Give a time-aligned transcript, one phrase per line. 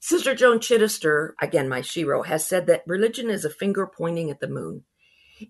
[0.00, 4.40] Sister Joan Chittister, again my shero, has said that religion is a finger pointing at
[4.40, 4.84] the moon.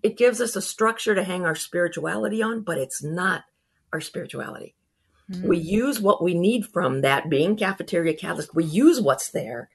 [0.03, 3.43] It gives us a structure to hang our spirituality on, but it's not
[3.91, 4.75] our spirituality.
[5.31, 5.43] Mm.
[5.43, 8.53] We use what we need from that being cafeteria Catholics.
[8.53, 9.69] We use what's there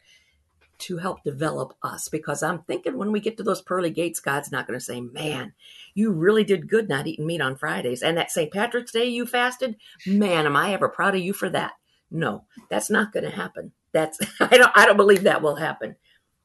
[0.76, 4.50] to help develop us because I'm thinking when we get to those pearly gates, God's
[4.50, 5.52] not going to say, man,
[5.94, 8.02] you really did good not eating meat on Fridays.
[8.02, 8.52] And that St.
[8.52, 11.72] Patrick's Day you fasted, man, am I ever proud of you for that?
[12.10, 13.72] No, that's not going to happen.
[13.94, 15.96] That's, I don't, I don't believe that will happen.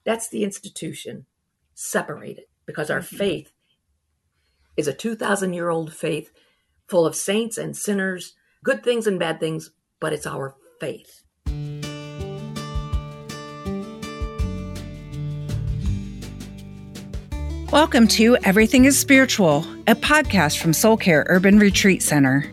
[0.06, 1.26] That's the institution
[1.74, 3.18] separated because our mm-hmm.
[3.18, 3.52] faith
[4.78, 6.32] is a 2,000 year old faith
[6.88, 11.24] full of saints and sinners, good things and bad things, but it's our faith.
[17.72, 22.52] Welcome to Everything is Spiritual, a podcast from Soul Care Urban Retreat Center.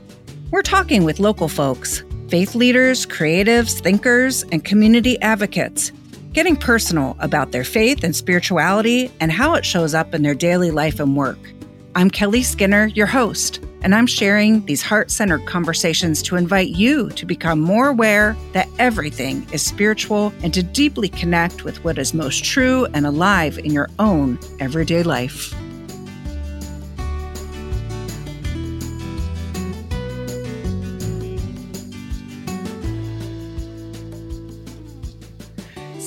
[0.51, 5.93] We're talking with local folks, faith leaders, creatives, thinkers, and community advocates,
[6.33, 10.71] getting personal about their faith and spirituality and how it shows up in their daily
[10.71, 11.39] life and work.
[11.95, 17.09] I'm Kelly Skinner, your host and I'm sharing these heart centered conversations to invite you
[17.11, 22.13] to become more aware that everything is spiritual and to deeply connect with what is
[22.13, 25.55] most true and alive in your own everyday life.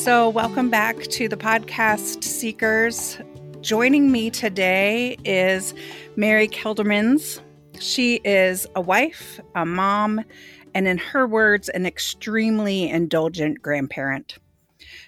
[0.09, 3.19] So, welcome back to the podcast, Seekers.
[3.61, 5.75] Joining me today is
[6.15, 7.39] Mary Keldermans.
[7.79, 10.25] She is a wife, a mom,
[10.73, 14.39] and in her words, an extremely indulgent grandparent.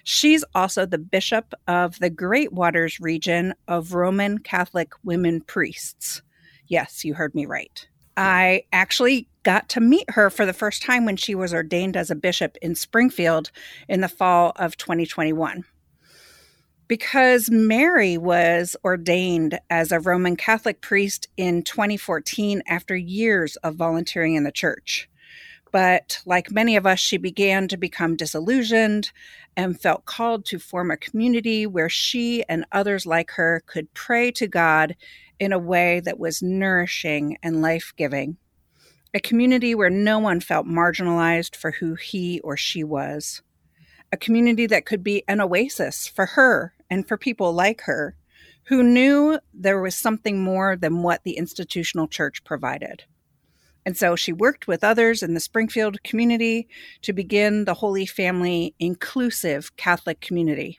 [0.04, 6.22] She's also the bishop of the Great Waters region of Roman Catholic women priests.
[6.68, 7.88] Yes, you heard me right.
[8.16, 12.10] I actually got to meet her for the first time when she was ordained as
[12.10, 13.50] a bishop in Springfield
[13.88, 15.64] in the fall of 2021
[16.92, 24.34] because Mary was ordained as a Roman Catholic priest in 2014 after years of volunteering
[24.34, 25.08] in the church.
[25.70, 29.10] But like many of us, she began to become disillusioned
[29.56, 34.30] and felt called to form a community where she and others like her could pray
[34.32, 34.94] to God
[35.40, 38.36] in a way that was nourishing and life giving.
[39.14, 43.42] A community where no one felt marginalized for who he or she was.
[44.10, 48.16] A community that could be an oasis for her and for people like her
[48.64, 53.04] who knew there was something more than what the institutional church provided.
[53.84, 56.68] And so she worked with others in the Springfield community
[57.02, 60.78] to begin the Holy Family inclusive Catholic community.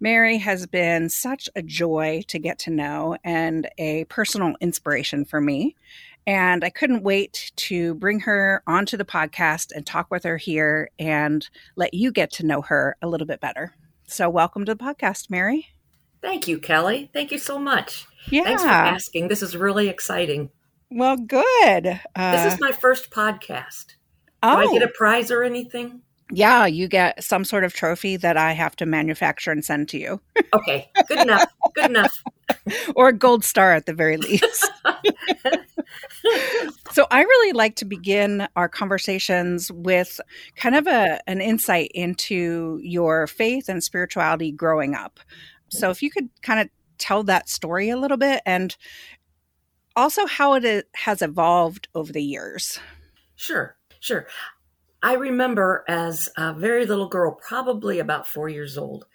[0.00, 5.40] Mary has been such a joy to get to know and a personal inspiration for
[5.40, 5.76] me.
[6.26, 10.90] And I couldn't wait to bring her onto the podcast and talk with her here
[10.98, 13.74] and let you get to know her a little bit better.
[14.08, 15.68] So, welcome to the podcast, Mary.
[16.22, 17.10] Thank you, Kelly.
[17.12, 18.06] Thank you so much.
[18.30, 18.42] Yeah.
[18.42, 19.28] Thanks for asking.
[19.28, 20.50] This is really exciting.
[20.90, 22.00] Well, good.
[22.16, 23.94] Uh, this is my first podcast.
[24.42, 24.60] Oh.
[24.60, 24.94] Do I get a oh.
[24.96, 26.02] prize or anything?
[26.32, 29.98] Yeah, you get some sort of trophy that I have to manufacture and send to
[29.98, 30.20] you.
[30.52, 31.46] okay, good enough.
[31.74, 32.22] Good enough.
[32.96, 34.68] or a gold star at the very least.
[36.92, 40.20] so I really like to begin our conversations with
[40.56, 45.20] kind of a an insight into your faith and spirituality growing up.
[45.68, 46.68] So if you could kind of
[46.98, 48.76] tell that story a little bit and
[49.94, 52.78] also how it has evolved over the years.
[53.34, 54.26] Sure, sure.
[55.02, 59.06] I remember as a very little girl, probably about four years old,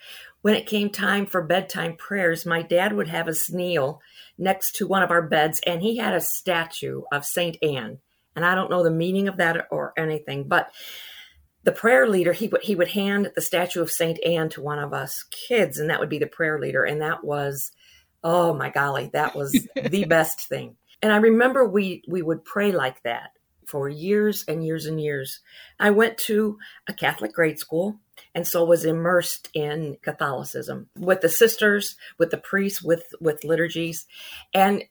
[0.41, 4.01] when it came time for bedtime prayers, my dad would have us kneel
[4.41, 7.99] next to one of our beds, and he had a statue of Saint Anne.
[8.35, 10.71] And I don't know the meaning of that or anything, but
[11.63, 14.79] the prayer leader he would he would hand the statue of Saint Anne to one
[14.79, 17.71] of us kids, and that would be the prayer leader, and that was,
[18.23, 20.75] oh my golly, that was the best thing.
[21.01, 23.31] And I remember we we would pray like that
[23.67, 25.39] for years and years and years.
[25.79, 27.99] I went to a Catholic grade school
[28.33, 34.05] and so was immersed in Catholicism with the sisters, with the priests, with with liturgies,
[34.53, 34.83] and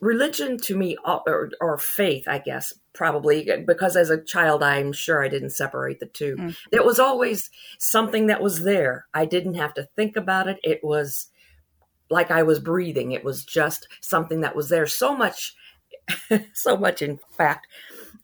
[0.00, 5.24] religion to me or, or faith, I guess, probably because as a child, I'm sure
[5.24, 6.36] I didn't separate the two.
[6.36, 6.56] Mm.
[6.70, 9.06] It was always something that was there.
[9.14, 10.58] I didn't have to think about it.
[10.62, 11.28] It was
[12.10, 13.12] like I was breathing.
[13.12, 14.86] It was just something that was there.
[14.86, 15.54] So much,
[16.52, 17.66] so much, in fact.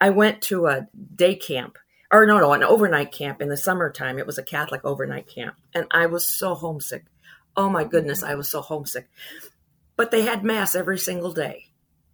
[0.01, 1.79] I went to a day camp
[2.13, 4.19] or no, no, an overnight camp in the summertime.
[4.19, 5.57] It was a Catholic overnight camp.
[5.75, 7.07] And I was so homesick.
[7.57, 9.09] Oh my goodness, I was so homesick.
[9.97, 11.69] But they had mass every single day,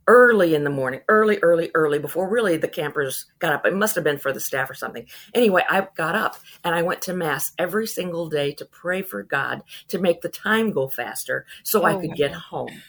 [0.06, 3.66] early in the morning, early, early, early, before really the campers got up.
[3.66, 5.06] It must have been for the staff or something.
[5.34, 9.24] Anyway, I got up and I went to Mass every single day to pray for
[9.24, 12.38] God to make the time go faster so oh, I could get oh.
[12.38, 12.82] home.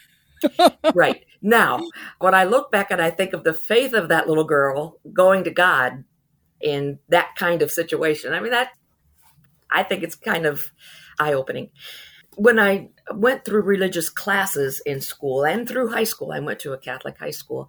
[0.94, 1.24] right.
[1.42, 1.80] Now,
[2.20, 5.44] when I look back and I think of the faith of that little girl going
[5.44, 6.04] to God
[6.60, 8.70] in that kind of situation, I mean, that,
[9.70, 10.72] I think it's kind of
[11.18, 11.70] eye opening.
[12.36, 16.72] When I went through religious classes in school and through high school, I went to
[16.72, 17.68] a Catholic high school.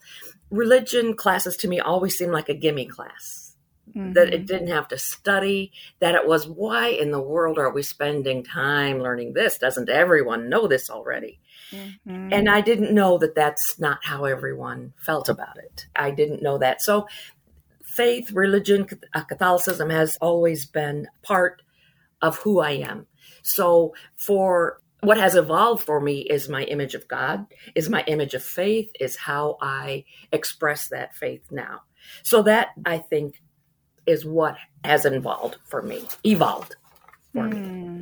[0.50, 3.56] Religion classes to me always seemed like a gimme class.
[3.90, 4.14] Mm-hmm.
[4.14, 7.84] That it didn't have to study, that it was why in the world are we
[7.84, 9.58] spending time learning this?
[9.58, 11.40] Doesn't everyone know this already?
[11.72, 12.30] Mm-hmm.
[12.32, 15.88] And I didn't know that that's not how everyone felt about it.
[15.94, 16.82] I didn't know that.
[16.82, 17.08] So,
[17.92, 21.62] faith, religion, uh, Catholicism has always been part
[22.22, 23.08] of who I am.
[23.44, 27.46] So, for what has evolved for me is my image of God,
[27.76, 31.82] is my image of faith, is how I express that faith now.
[32.24, 33.42] So, that I think
[34.06, 36.76] is what has evolved for me, evolved
[37.34, 37.54] for mm.
[37.54, 37.60] me.
[37.60, 38.02] Hmm.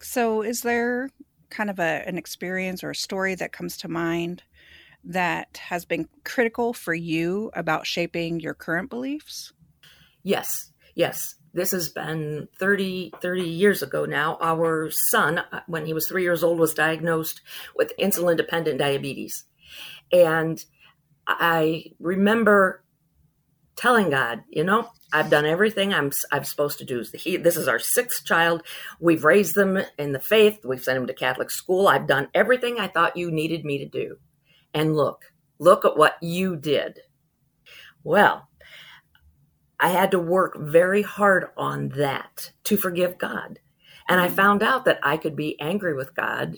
[0.00, 1.10] So, is there
[1.50, 4.42] kind of a, an experience or a story that comes to mind
[5.04, 9.52] that has been critical for you about shaping your current beliefs?
[10.22, 11.36] Yes, yes.
[11.54, 14.38] This has been 30, 30 years ago now.
[14.40, 17.42] Our son, uh, when he was three years old, was diagnosed
[17.76, 19.44] with insulin dependent diabetes.
[20.10, 20.64] And
[21.26, 22.82] I remember
[23.76, 27.04] telling God, you know, I've done everything I'm I'm supposed to do.
[27.14, 28.62] He, this is our sixth child.
[28.98, 30.60] We've raised them in the faith.
[30.64, 31.86] We've sent them to Catholic school.
[31.86, 34.16] I've done everything I thought you needed me to do.
[34.74, 37.00] And look, look at what you did.
[38.04, 38.48] Well,
[39.78, 43.58] I had to work very hard on that to forgive God.
[44.08, 46.56] And I found out that I could be angry with God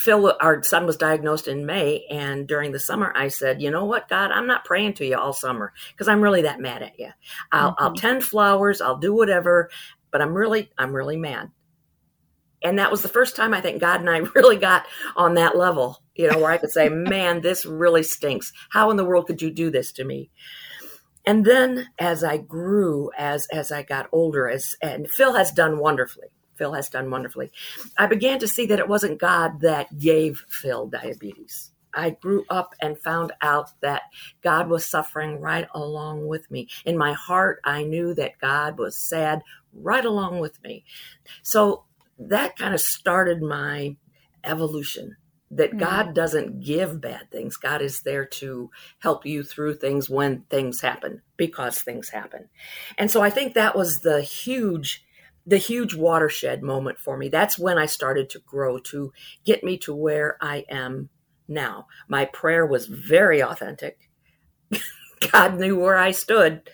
[0.00, 3.84] Phil, our son was diagnosed in May, and during the summer, I said, "You know
[3.84, 6.98] what, God, I'm not praying to you all summer because I'm really that mad at
[6.98, 7.10] you.
[7.52, 7.84] I'll, mm-hmm.
[7.84, 9.68] I'll tend flowers, I'll do whatever,
[10.10, 11.50] but I'm really, I'm really mad."
[12.62, 14.86] And that was the first time I think God and I really got
[15.16, 18.52] on that level, you know, where I could say, "Man, this really stinks.
[18.70, 20.30] How in the world could you do this to me?"
[21.26, 25.78] And then, as I grew, as as I got older, as and Phil has done
[25.78, 26.28] wonderfully
[26.60, 27.50] Phil has done wonderfully.
[27.96, 31.70] I began to see that it wasn't God that gave Phil diabetes.
[31.94, 34.02] I grew up and found out that
[34.42, 36.68] God was suffering right along with me.
[36.84, 39.40] In my heart, I knew that God was sad
[39.72, 40.84] right along with me.
[41.42, 41.84] So
[42.28, 43.96] that kind of started my
[44.44, 45.16] evolution
[45.50, 45.78] that mm-hmm.
[45.78, 47.56] God doesn't give bad things.
[47.56, 48.70] God is there to
[49.00, 52.48] help you through things when things happen because things happen.
[52.96, 55.04] And so I think that was the huge
[55.46, 57.28] the huge watershed moment for me.
[57.28, 59.12] That's when I started to grow to
[59.44, 61.08] get me to where I am
[61.48, 61.86] now.
[62.08, 64.10] My prayer was very authentic.
[65.32, 66.70] God knew where I stood,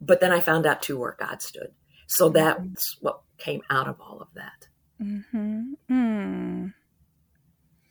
[0.00, 1.72] but then I found out too where God stood.
[2.08, 2.34] So mm-hmm.
[2.34, 4.68] that's what came out of all of that.
[5.02, 5.72] Mm-hmm.
[5.90, 6.74] Mm.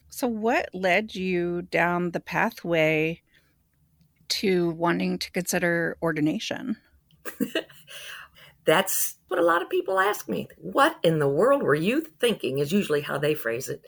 [0.10, 3.22] So, what led you down the pathway
[4.30, 6.78] to wanting to consider ordination?
[8.66, 10.48] That's what a lot of people ask me.
[10.58, 12.60] What in the world were you thinking?
[12.60, 13.82] Is usually how they phrase it.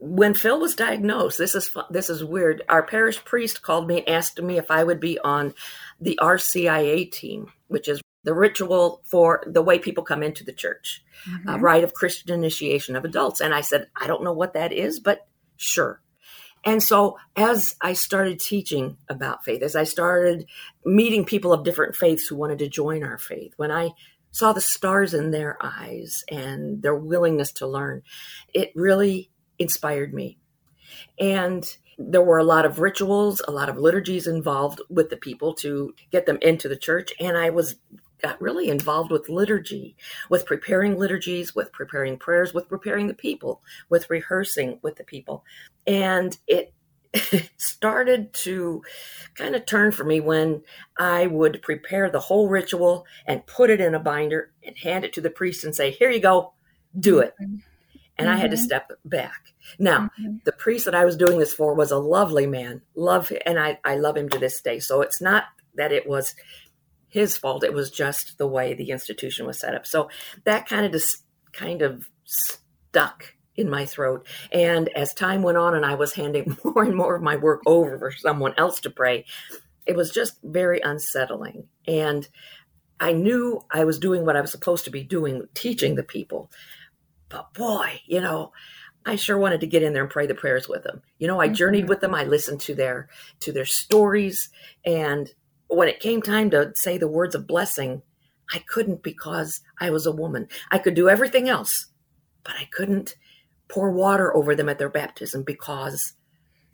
[0.00, 2.62] When Phil was diagnosed, this is this is weird.
[2.68, 5.54] Our parish priest called me and asked me if I would be on
[6.00, 11.02] the RCIA team, which is the ritual for the way people come into the church,
[11.26, 11.48] mm-hmm.
[11.48, 13.40] uh, rite of Christian initiation of adults.
[13.40, 15.26] And I said, I don't know what that is, but
[15.56, 16.02] sure.
[16.62, 20.44] And so, as I started teaching about faith, as I started
[20.84, 23.92] meeting people of different faiths who wanted to join our faith, when I
[24.30, 28.02] saw the stars in their eyes and their willingness to learn,
[28.52, 30.36] it really inspired me.
[31.18, 35.54] And there were a lot of rituals, a lot of liturgies involved with the people
[35.54, 37.14] to get them into the church.
[37.18, 37.76] And I was
[38.20, 39.96] got really involved with liturgy,
[40.28, 45.44] with preparing liturgies, with preparing prayers, with preparing the people, with rehearsing with the people.
[45.86, 46.72] And it
[47.56, 48.82] started to
[49.34, 50.62] kind of turn for me when
[50.98, 55.12] I would prepare the whole ritual and put it in a binder and hand it
[55.14, 56.52] to the priest and say, Here you go,
[56.98, 57.34] do it.
[57.40, 57.56] Mm-hmm.
[58.18, 58.36] And mm-hmm.
[58.36, 58.64] I had to mm-hmm.
[58.64, 59.54] step back.
[59.78, 60.36] Now, mm-hmm.
[60.44, 62.82] the priest that I was doing this for was a lovely man.
[62.94, 64.78] Love and I, I love him to this day.
[64.78, 65.44] So it's not
[65.74, 66.34] that it was
[67.08, 67.64] his fault.
[67.64, 69.86] It was just the way the institution was set up.
[69.86, 70.10] So
[70.44, 74.26] that kind of just kind of stuck in my throat.
[74.52, 77.62] And as time went on and I was handing more and more of my work
[77.66, 79.24] over for someone else to pray,
[79.86, 81.66] it was just very unsettling.
[81.86, 82.28] And
[83.00, 86.50] I knew I was doing what I was supposed to be doing, teaching the people.
[87.28, 88.52] But boy, you know,
[89.06, 91.02] I sure wanted to get in there and pray the prayers with them.
[91.18, 91.88] You know, I journeyed mm-hmm.
[91.88, 92.14] with them.
[92.14, 93.08] I listened to their
[93.40, 94.50] to their stories,
[94.84, 95.30] and
[95.68, 98.02] when it came time to say the words of blessing,
[98.52, 100.48] I couldn't because I was a woman.
[100.70, 101.86] I could do everything else,
[102.44, 103.16] but I couldn't
[103.68, 106.14] pour water over them at their baptism because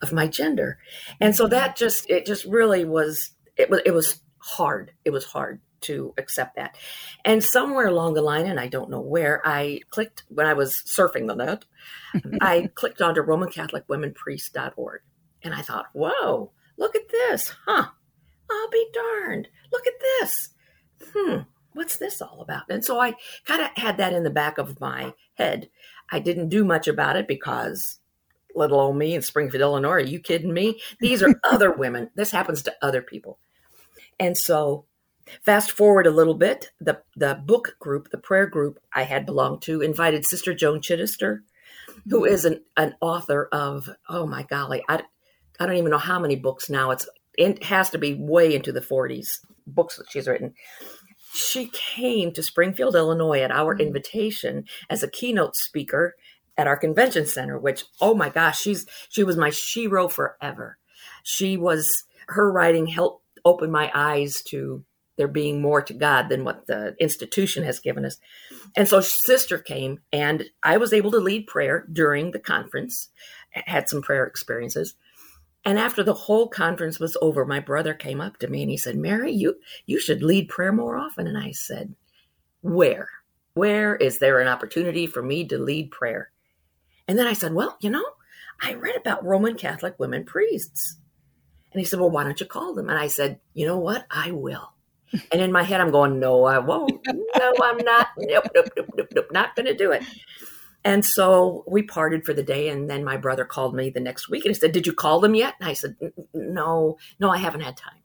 [0.02, 0.78] of my gender.
[1.20, 4.92] And so that just it just really was it was it was hard.
[5.04, 6.76] It was hard to accept that.
[7.24, 10.82] And somewhere along the line, and I don't know where, I clicked when I was
[10.86, 11.64] surfing the net,
[12.40, 15.02] I clicked onto Roman Catholic Women Priest.org.
[15.42, 17.54] And I thought, whoa, look at this.
[17.66, 17.88] Huh.
[18.50, 19.48] I'll be darned.
[19.72, 20.50] Look at this.
[21.12, 21.42] Hmm
[21.74, 22.62] what's this all about?
[22.70, 25.68] And so I kind of had that in the back of my head.
[26.10, 27.98] I didn't do much about it because
[28.54, 30.80] little old me in Springfield, Illinois, are you kidding me?
[31.00, 32.10] These are other women.
[32.14, 33.38] This happens to other people.
[34.18, 34.86] And so
[35.42, 39.62] fast forward a little bit, the, the book group, the prayer group I had belonged
[39.62, 41.40] to invited Sister Joan Chittister,
[42.08, 42.46] who mm-hmm.
[42.46, 45.02] an, an author of, oh my golly, I,
[45.58, 46.92] I don't even know how many books now.
[46.92, 50.54] It's, it has to be way into the 40s books that she's written
[51.34, 53.88] she came to Springfield, Illinois at our mm-hmm.
[53.88, 56.14] invitation as a keynote speaker
[56.56, 60.78] at our convention center, which, oh my gosh, she's, she was my shero forever.
[61.24, 64.84] She was, her writing helped open my eyes to
[65.16, 68.18] there being more to God than what the institution has given us.
[68.76, 73.10] And so sister came and I was able to lead prayer during the conference,
[73.50, 74.94] had some prayer experiences.
[75.64, 78.76] And after the whole conference was over, my brother came up to me and he
[78.76, 79.56] said, Mary, you,
[79.86, 81.26] you should lead prayer more often.
[81.26, 81.94] And I said,
[82.60, 83.08] Where?
[83.54, 86.30] Where is there an opportunity for me to lead prayer?
[87.08, 88.04] And then I said, Well, you know,
[88.60, 90.96] I read about Roman Catholic women priests.
[91.72, 92.90] And he said, Well, why don't you call them?
[92.90, 94.06] And I said, You know what?
[94.10, 94.70] I will.
[95.30, 97.06] And in my head, I'm going, No, I won't.
[97.06, 98.08] No, I'm not.
[98.18, 100.02] Nope, nope, nope, nope, nope, not going to do it.
[100.84, 102.68] And so we parted for the day.
[102.68, 105.20] And then my brother called me the next week and he said, Did you call
[105.20, 105.54] them yet?
[105.60, 105.96] And I said,
[106.32, 108.00] No, no, I haven't had time.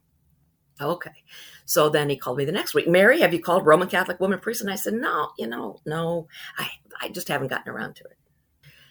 [0.82, 1.24] Okay.
[1.66, 2.88] So then he called me the next week.
[2.88, 4.62] Mary, have you called Roman Catholic woman priest?
[4.62, 6.70] And I said, No, you know, no, I,
[7.02, 8.18] I just haven't gotten around to it.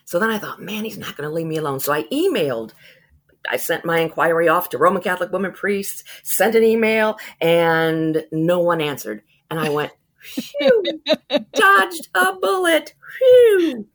[0.05, 1.81] So then I thought, man, he's not going to leave me alone.
[1.81, 2.73] So I emailed
[3.51, 8.61] I sent my inquiry off to Roman Catholic women priests, sent an email, and no
[8.61, 9.23] one answered.
[9.51, 9.93] And I went,
[10.29, 10.83] Phew,
[11.53, 12.95] dodged a bullet.
[13.19, 13.87] Phew.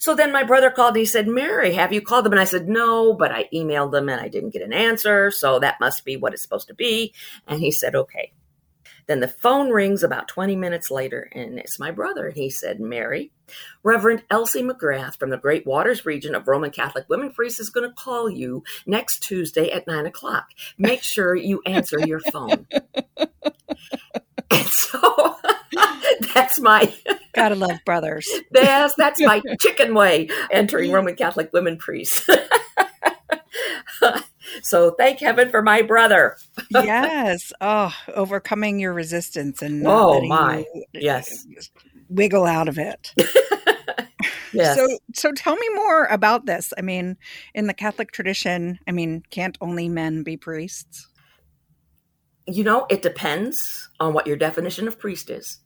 [0.00, 2.32] So then my brother called and he said, Mary, have you called them?
[2.32, 5.30] And I said, no, but I emailed them and I didn't get an answer.
[5.30, 7.12] So that must be what it's supposed to be.
[7.46, 8.32] And he said, okay.
[9.06, 12.28] Then the phone rings about 20 minutes later and it's my brother.
[12.28, 13.30] And he said, Mary,
[13.82, 17.86] Reverend Elsie McGrath from the Great Waters region of Roman Catholic Women Priests is going
[17.86, 20.46] to call you next Tuesday at nine o'clock.
[20.78, 22.66] Make sure you answer your phone.
[24.50, 25.36] and so
[26.34, 26.92] that's my
[27.34, 28.28] gotta love brothers.
[28.54, 32.28] yes, that's my chicken way entering Roman Catholic women priests.
[34.62, 36.36] so thank heaven for my brother.
[36.70, 37.52] yes.
[37.60, 41.62] Oh, overcoming your resistance and oh my eh, yes eh,
[42.08, 43.14] wiggle out of it.
[44.52, 44.76] yes.
[44.76, 46.72] So so tell me more about this.
[46.76, 47.16] I mean,
[47.54, 51.09] in the Catholic tradition, I mean, can't only men be priests?
[52.46, 55.60] You know, it depends on what your definition of priest is.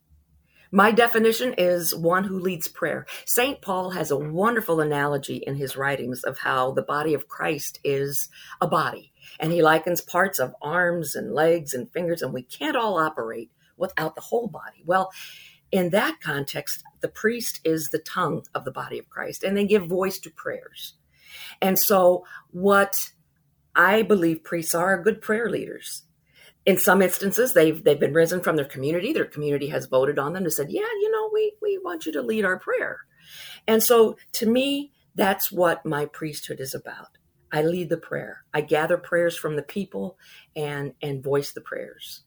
[0.74, 3.06] My definition is one who leads prayer.
[3.26, 3.62] St.
[3.62, 8.28] Paul has a wonderful analogy in his writings of how the body of Christ is
[8.60, 9.12] a body.
[9.38, 13.52] And he likens parts of arms and legs and fingers, and we can't all operate
[13.76, 14.82] without the whole body.
[14.84, 15.12] Well,
[15.70, 19.66] in that context, the priest is the tongue of the body of Christ, and they
[19.66, 20.94] give voice to prayers.
[21.62, 23.12] And so, what
[23.76, 26.02] I believe priests are, are good prayer leaders
[26.66, 29.12] in some instances they've they've been risen from their community.
[29.12, 32.12] Their community has voted on them and said yeah you know we we want you
[32.12, 33.00] to lead our prayer.
[33.66, 37.18] And so to me that's what my priesthood is about.
[37.52, 38.44] I lead the prayer.
[38.52, 40.18] I gather prayers from the people
[40.56, 42.22] and and voice the prayers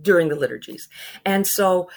[0.00, 0.88] during the liturgies.
[1.24, 1.90] And so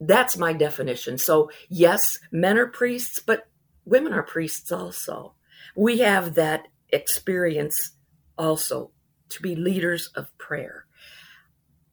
[0.00, 1.18] that's my definition.
[1.18, 3.46] So yes men are priests but
[3.84, 5.34] women are priests also.
[5.76, 7.92] We have that experience
[8.36, 8.90] also
[9.30, 10.86] to be leaders of prayer.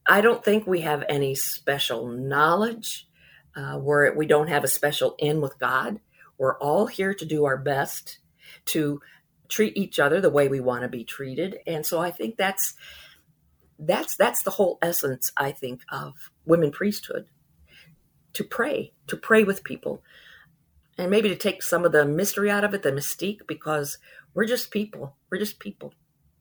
[0.08, 3.08] I don't think we have any special knowledge
[3.56, 6.00] uh, where we don't have a special in with God.
[6.38, 8.20] We're all here to do our best
[8.66, 9.02] to
[9.50, 12.76] treat each other the way we want to be treated, and so I think that's
[13.80, 15.32] that's that's the whole essence.
[15.36, 16.14] I think of
[16.46, 17.28] women priesthood
[18.34, 20.04] to pray, to pray with people,
[20.98, 23.98] and maybe to take some of the mystery out of it, the mystique, because
[24.34, 25.16] we're just people.
[25.30, 25.94] We're just people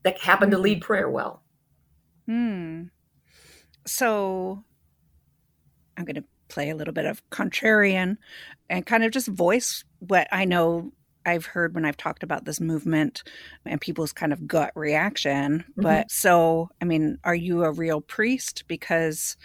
[0.06, 0.86] that happen to lead mm-hmm.
[0.86, 1.42] prayer well.
[2.26, 2.84] Hmm.
[3.86, 4.62] So
[5.96, 8.16] I'm going to play a little bit of contrarian
[8.70, 10.92] and kind of just voice what I know
[11.24, 13.24] I've heard when I've talked about this movement
[13.64, 15.58] and people's kind of gut reaction.
[15.58, 15.82] Mm-hmm.
[15.82, 18.62] But so, I mean, are you a real priest?
[18.68, 19.36] Because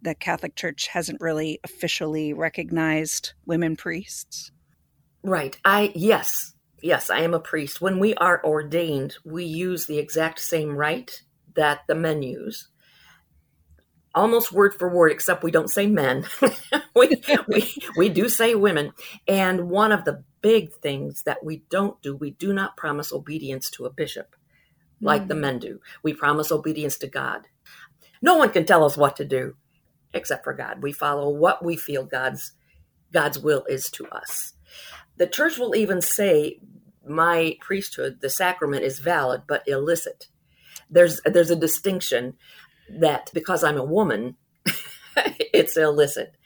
[0.00, 4.50] the Catholic Church hasn't really officially recognized women priests.
[5.22, 5.58] Right.
[5.62, 7.80] I, yes, yes, I am a priest.
[7.80, 11.22] When we are ordained, we use the exact same rite
[11.54, 12.68] that the men use
[14.16, 16.26] almost word for word, except we don't say men.
[16.96, 18.92] we, we, we do say women.
[19.28, 23.70] And one of the big things that we don't do, we do not promise obedience
[23.70, 24.34] to a bishop
[25.00, 25.28] like mm.
[25.28, 25.80] the men do.
[26.02, 27.42] We promise obedience to God.
[28.22, 29.54] No one can tell us what to do
[30.14, 30.82] except for God.
[30.82, 32.52] We follow what we feel God's
[33.12, 34.54] God's will is to us.
[35.16, 36.60] The church will even say
[37.06, 40.28] my priesthood, the sacrament is valid but illicit.
[40.90, 42.34] There's there's a distinction
[42.88, 44.36] that because I'm a woman,
[45.16, 46.36] it's illicit.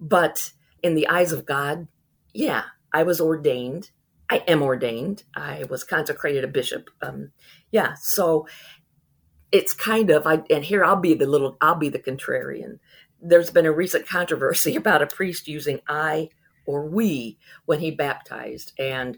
[0.00, 1.88] But in the eyes of God,
[2.32, 3.90] yeah, I was ordained.
[4.30, 5.24] I am ordained.
[5.34, 6.90] I was consecrated a bishop.
[7.00, 7.32] Um,
[7.70, 8.46] yeah, so
[9.50, 12.78] it's kind of I and here I'll be the little I'll be the contrarian.
[13.20, 16.28] There's been a recent controversy about a priest using I
[16.68, 19.16] or we when he baptized and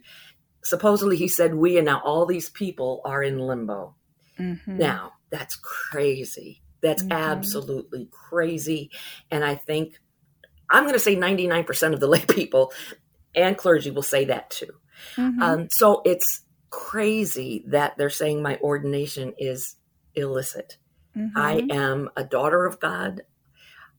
[0.62, 3.97] supposedly he said we and now all these people are in limbo.
[4.38, 4.78] Mm-hmm.
[4.78, 6.62] Now, that's crazy.
[6.80, 7.12] That's mm-hmm.
[7.12, 8.90] absolutely crazy.
[9.33, 9.99] And I think
[10.71, 12.73] I'm going to say 99% of the lay people
[13.35, 14.73] and clergy will say that too.
[15.16, 15.42] Mm-hmm.
[15.42, 19.75] Um, so it's crazy that they're saying my ordination is
[20.14, 20.78] illicit.
[21.16, 21.37] Mm-hmm.
[21.37, 23.23] I am a daughter of God.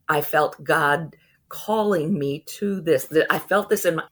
[0.08, 1.18] I felt God
[1.52, 3.12] calling me to this.
[3.30, 4.04] I felt this in my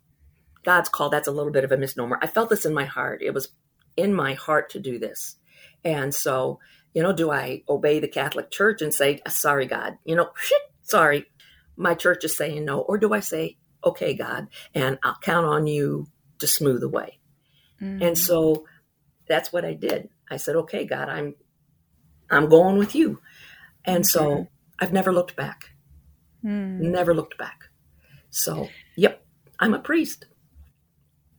[0.64, 1.10] God's call.
[1.10, 2.20] That's a little bit of a misnomer.
[2.22, 3.22] I felt this in my heart.
[3.22, 3.50] It was
[3.96, 5.36] in my heart to do this.
[5.84, 6.60] And so
[6.94, 10.62] you know, do I obey the Catholic Church and say, sorry, God, you know, shit,
[10.82, 11.26] sorry,
[11.78, 12.80] my church is saying no?
[12.80, 16.08] Or do I say, okay, God, and I'll count on you
[16.40, 17.20] to smooth the way?
[17.80, 18.02] Mm-hmm.
[18.02, 18.66] And so
[19.28, 20.10] that's what I did.
[20.32, 21.36] I said, okay, God, I'm,
[22.30, 23.22] I'm going with you.
[23.86, 24.48] And so.
[24.80, 25.69] I've never looked back.
[26.44, 26.80] Mm.
[26.80, 27.66] Never looked back.
[28.30, 29.26] So, yep,
[29.60, 30.26] I'm a priest.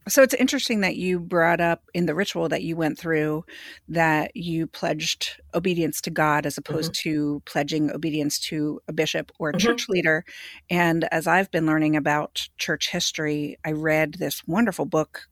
[0.08, 3.44] So it's interesting that you brought up in the ritual that you went through
[3.88, 7.10] that you pledged obedience to God as opposed mm-hmm.
[7.10, 9.66] to pledging obedience to a bishop or a mm-hmm.
[9.66, 10.24] church leader.
[10.68, 15.28] And as I've been learning about church history, I read this wonderful book.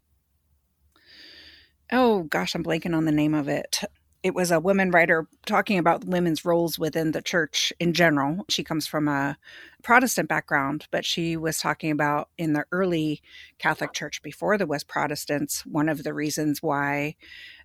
[1.90, 3.80] Oh gosh, I'm blanking on the name of it
[4.22, 8.44] it was a woman writer talking about women's roles within the church in general.
[8.48, 9.38] She comes from a
[9.82, 13.22] Protestant background, but she was talking about in the early
[13.58, 17.14] Catholic Church before there was Protestants, one of the reasons why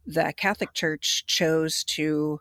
[0.06, 2.40] the Catholic Church chose to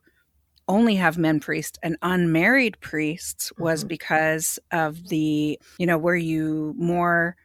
[0.69, 3.89] only have men priests and unmarried priests was mm-hmm.
[3.89, 7.37] because of the, you know, were you more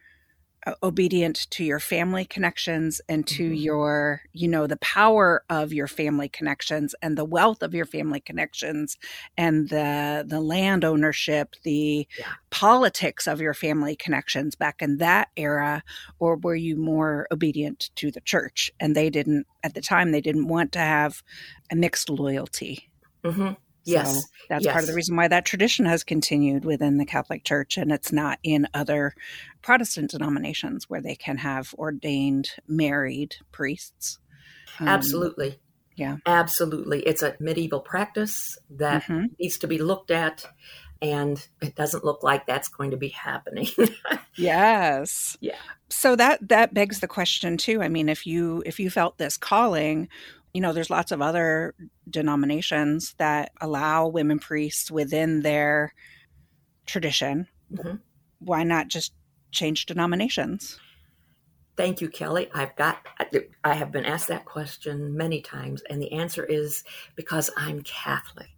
[0.82, 3.54] obedient to your family connections and to mm-hmm.
[3.54, 8.20] your you know the power of your family connections and the wealth of your family
[8.20, 8.96] connections
[9.36, 12.26] and the the land ownership the yeah.
[12.50, 15.82] politics of your family connections back in that era
[16.18, 20.20] or were you more obedient to the church and they didn't at the time they
[20.20, 21.22] didn't want to have
[21.70, 22.90] a mixed loyalty
[23.24, 23.52] mm-hmm.
[23.88, 24.14] Yes.
[24.14, 24.72] So that's yes.
[24.72, 28.12] part of the reason why that tradition has continued within the Catholic Church and it's
[28.12, 29.14] not in other
[29.62, 34.18] Protestant denominations where they can have ordained married priests.
[34.80, 35.58] Um, Absolutely.
[35.96, 36.18] Yeah.
[36.26, 37.00] Absolutely.
[37.00, 39.26] It's a medieval practice that mm-hmm.
[39.38, 40.44] needs to be looked at
[41.00, 43.68] and it doesn't look like that's going to be happening.
[44.36, 45.36] yes.
[45.40, 45.56] Yeah.
[45.88, 47.82] So that that begs the question too.
[47.82, 50.08] I mean, if you if you felt this calling,
[50.58, 51.72] you know, there's lots of other
[52.10, 55.94] denominations that allow women priests within their
[56.84, 57.46] tradition.
[57.72, 57.98] Mm-hmm.
[58.40, 59.12] Why not just
[59.52, 60.80] change denominations?
[61.76, 62.50] Thank you, Kelly.
[62.52, 63.06] I've got,
[63.62, 66.82] I have been asked that question many times, and the answer is
[67.14, 68.48] because I'm Catholic.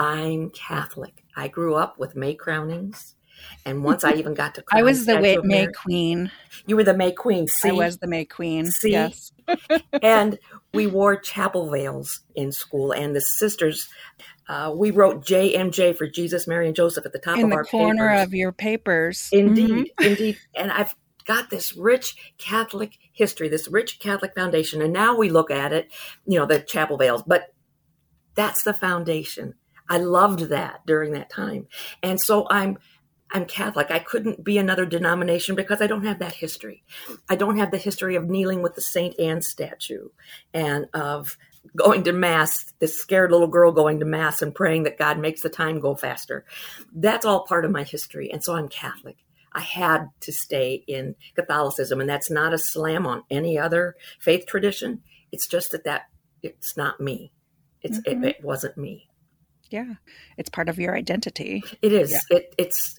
[0.00, 1.22] I'm Catholic.
[1.36, 3.14] I grew up with May crownings.
[3.64, 6.30] And once I even got to I was the May, May Queen.
[6.66, 7.46] You were the May Queen.
[7.48, 7.70] See?
[7.70, 8.66] I was the May Queen.
[8.66, 8.92] See?
[8.92, 9.32] Yes.
[10.02, 10.38] and
[10.74, 13.88] we wore chapel veils in school, and the sisters,
[14.48, 17.56] uh, we wrote JMJ for Jesus, Mary, and Joseph at the top in of the
[17.56, 18.26] our corner papers.
[18.26, 19.28] of your papers.
[19.32, 20.04] Indeed, mm-hmm.
[20.04, 20.38] indeed.
[20.54, 25.50] And I've got this rich Catholic history, this rich Catholic foundation, and now we look
[25.50, 25.92] at it,
[26.26, 27.54] you know, the chapel veils, but
[28.34, 29.54] that's the foundation.
[29.88, 31.66] I loved that during that time,
[32.02, 32.78] and so I'm
[33.32, 33.90] I'm Catholic.
[33.90, 36.84] I couldn't be another denomination because I don't have that history.
[37.28, 39.18] I don't have the history of kneeling with the St.
[39.18, 40.08] Anne statue
[40.52, 41.38] and of
[41.76, 45.42] going to mass, this scared little girl going to mass and praying that God makes
[45.42, 46.44] the time go faster.
[46.94, 48.30] That's all part of my history.
[48.30, 49.16] And so I'm Catholic.
[49.54, 54.46] I had to stay in Catholicism, and that's not a slam on any other faith
[54.46, 55.02] tradition.
[55.30, 56.02] It's just that that
[56.42, 57.32] it's not me.
[57.82, 58.24] It's mm-hmm.
[58.24, 59.08] it, it, wasn't me.
[59.70, 59.94] Yeah,
[60.38, 61.62] it's part of your identity.
[61.82, 62.12] It is.
[62.12, 62.38] Yeah.
[62.38, 62.98] It, it's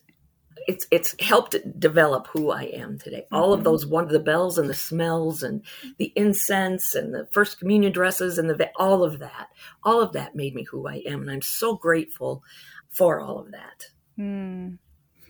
[0.68, 3.26] it's it's helped develop who I am today.
[3.26, 3.36] Mm-hmm.
[3.36, 3.66] All of mm-hmm.
[3.66, 5.64] those one of the bells and the smells and
[5.98, 9.50] the incense and the first communion dresses and the all of that,
[9.84, 12.44] all of that made me who I am, and I'm so grateful
[12.90, 13.86] for all of that.
[14.18, 14.78] Mm.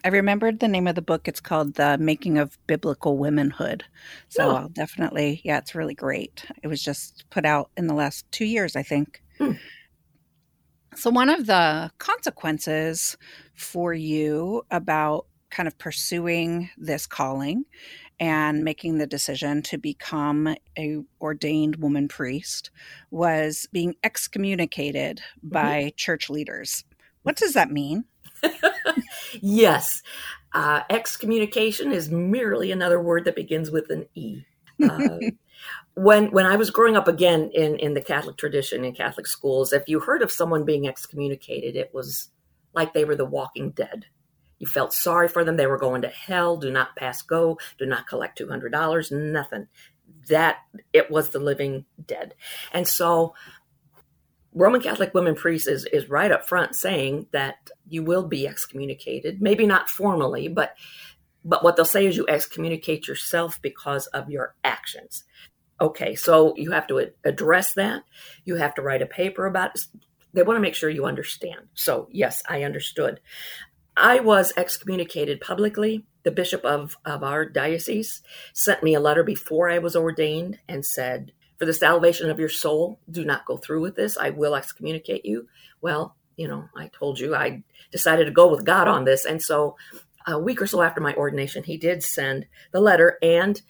[0.06, 1.28] I remembered the name of the book.
[1.28, 3.86] It's called The Making of Biblical Womanhood.
[4.28, 4.56] So oh.
[4.56, 6.46] I'll definitely, yeah, it's really great.
[6.62, 9.24] It was just put out in the last two years, I think.
[9.38, 9.54] Hmm.
[10.96, 13.18] So, one of the consequences
[13.54, 17.66] for you about kind of pursuing this calling
[18.20, 22.72] and making the decision to become a ordained woman priest
[23.12, 25.50] was being excommunicated mm-hmm.
[25.50, 25.96] by mm-hmm.
[25.96, 26.84] church leaders.
[27.24, 28.06] What does that mean?
[29.42, 30.02] yes.
[30.54, 34.44] Uh, excommunication is merely another word that begins with an E.
[34.84, 35.20] Uh,
[35.96, 39.74] when when I was growing up again in in the Catholic tradition in Catholic schools,
[39.74, 42.30] if you heard of someone being excommunicated, it was
[42.74, 44.06] like they were the walking dead.
[44.60, 46.58] You felt sorry for them; they were going to hell.
[46.58, 47.60] Do not pass go.
[47.78, 49.12] Do not collect two hundred dollars.
[49.12, 49.68] Nothing.
[50.30, 50.58] That
[50.94, 52.34] it was the living dead,
[52.72, 53.36] and so
[54.54, 59.42] Roman Catholic women priests is, is right up front saying that you will be excommunicated.
[59.42, 60.76] Maybe not formally, but
[61.46, 65.24] but what they'll say is you excommunicate yourself because of your actions.
[65.82, 68.04] Okay, so you have to address that.
[68.46, 69.86] You have to write a paper about it.
[70.34, 71.68] They want to make sure you understand.
[71.74, 73.20] So, yes, I understood.
[73.96, 76.06] I was excommunicated publicly.
[76.24, 78.22] The bishop of, of our diocese
[78.54, 82.50] sent me a letter before I was ordained and said, For the salvation of your
[82.50, 84.18] soul, do not go through with this.
[84.18, 85.48] I will excommunicate you.
[85.82, 89.26] Well, you know, I told you I decided to go with God on this.
[89.26, 89.76] And so
[90.26, 93.18] a week or so after my ordination, he did send the letter.
[93.22, 93.62] And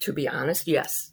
[0.00, 1.12] to be honest, yes,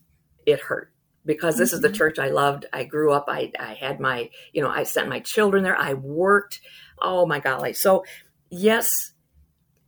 [0.51, 0.91] it hurt
[1.25, 1.75] because this mm-hmm.
[1.75, 1.97] is the mm-hmm.
[1.97, 2.65] church I loved.
[2.73, 3.25] I grew up.
[3.27, 5.77] I, I had my, you know, I sent my children there.
[5.77, 6.61] I worked.
[7.01, 7.73] Oh my golly.
[7.73, 8.05] So,
[8.49, 9.13] yes,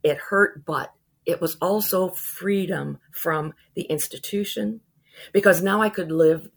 [0.02, 0.92] it hurt, but
[1.26, 4.80] it was also freedom from the institution
[5.32, 6.48] because now I could live,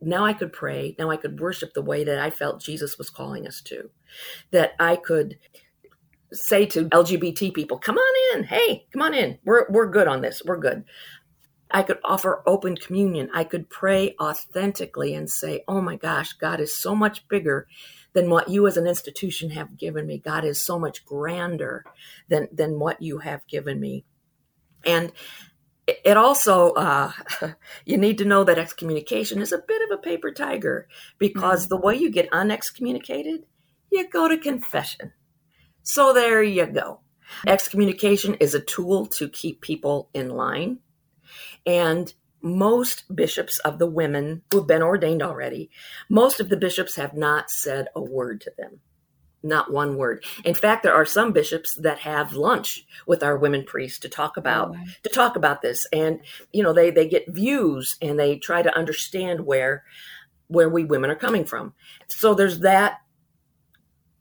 [0.00, 3.10] now I could pray, now I could worship the way that I felt Jesus was
[3.10, 3.90] calling us to.
[4.50, 5.38] That I could
[6.32, 8.44] say to LGBT people, come on in.
[8.44, 9.38] Hey, come on in.
[9.44, 10.42] We're, we're good on this.
[10.44, 10.84] We're good.
[11.70, 13.28] I could offer open communion.
[13.34, 17.66] I could pray authentically and say, Oh my gosh, God is so much bigger
[18.12, 20.18] than what you as an institution have given me.
[20.18, 21.84] God is so much grander
[22.28, 24.04] than, than what you have given me.
[24.84, 25.12] And
[25.86, 27.12] it also, uh,
[27.84, 31.74] you need to know that excommunication is a bit of a paper tiger because mm-hmm.
[31.74, 33.42] the way you get unexcommunicated,
[33.90, 35.12] you go to confession.
[35.82, 37.00] So there you go.
[37.46, 40.78] Excommunication is a tool to keep people in line
[41.64, 42.12] and
[42.42, 45.70] most bishops of the women who've been ordained already,
[46.08, 48.80] most of the bishops have not said a word to them.
[49.42, 50.24] Not one word.
[50.44, 54.36] In fact, there are some bishops that have lunch with our women priests to talk
[54.36, 56.20] about oh, to talk about this, and
[56.52, 59.84] you know they they get views and they try to understand where
[60.48, 61.74] where we women are coming from.
[62.08, 63.00] So there's that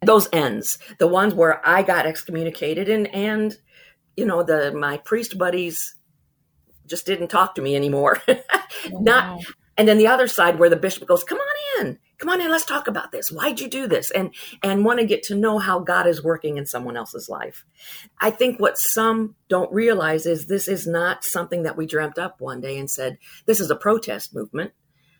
[0.01, 3.57] those ends, the ones where I got excommunicated and and
[4.15, 5.95] you know the my priest buddies
[6.85, 8.21] just didn't talk to me anymore.
[8.91, 9.41] Oh, Not,
[9.77, 12.51] and then the other side where the bishop goes, "Come on in, come on in,
[12.51, 13.31] let's talk about this.
[13.31, 16.57] Why'd you do this?" And and want to get to know how God is working
[16.57, 17.63] in someone else's life.
[18.19, 22.41] I think what some don't realize is this is not something that we dreamt up
[22.41, 24.73] one day and said, "This is a protest movement."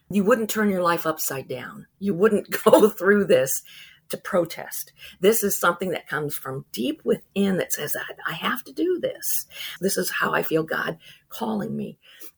[0.10, 1.88] You wouldn't turn your life upside down.
[1.98, 3.64] You wouldn't go through this
[4.10, 4.92] to protest.
[5.20, 9.00] This is something that comes from deep within that says, I, I have to do
[9.00, 9.46] this.
[9.80, 10.98] This is how I feel God
[11.30, 11.98] calling me.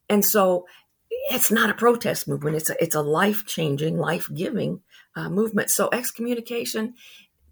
[0.10, 0.65] And so
[1.30, 2.58] it's not a protest movement.
[2.58, 4.82] It's a, it's a life changing, life giving
[5.15, 5.69] uh, movement.
[5.69, 6.95] So excommunication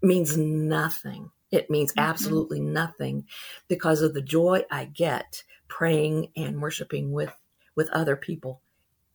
[0.02, 1.30] means nothing.
[1.50, 2.08] It means mm-hmm.
[2.08, 3.26] absolutely nothing
[3.68, 7.32] because of the joy I get praying and worshiping with
[7.74, 8.62] with other people.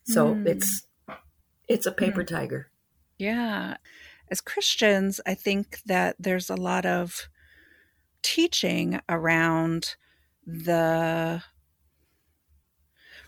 [0.04, 0.48] So mm.
[0.48, 0.84] it's
[1.68, 2.28] it's a paper mm.
[2.28, 2.70] tiger.
[3.18, 3.78] Yeah
[4.32, 7.28] as Christians, I think that there's a lot of
[8.24, 9.96] teaching around
[10.48, 11.44] the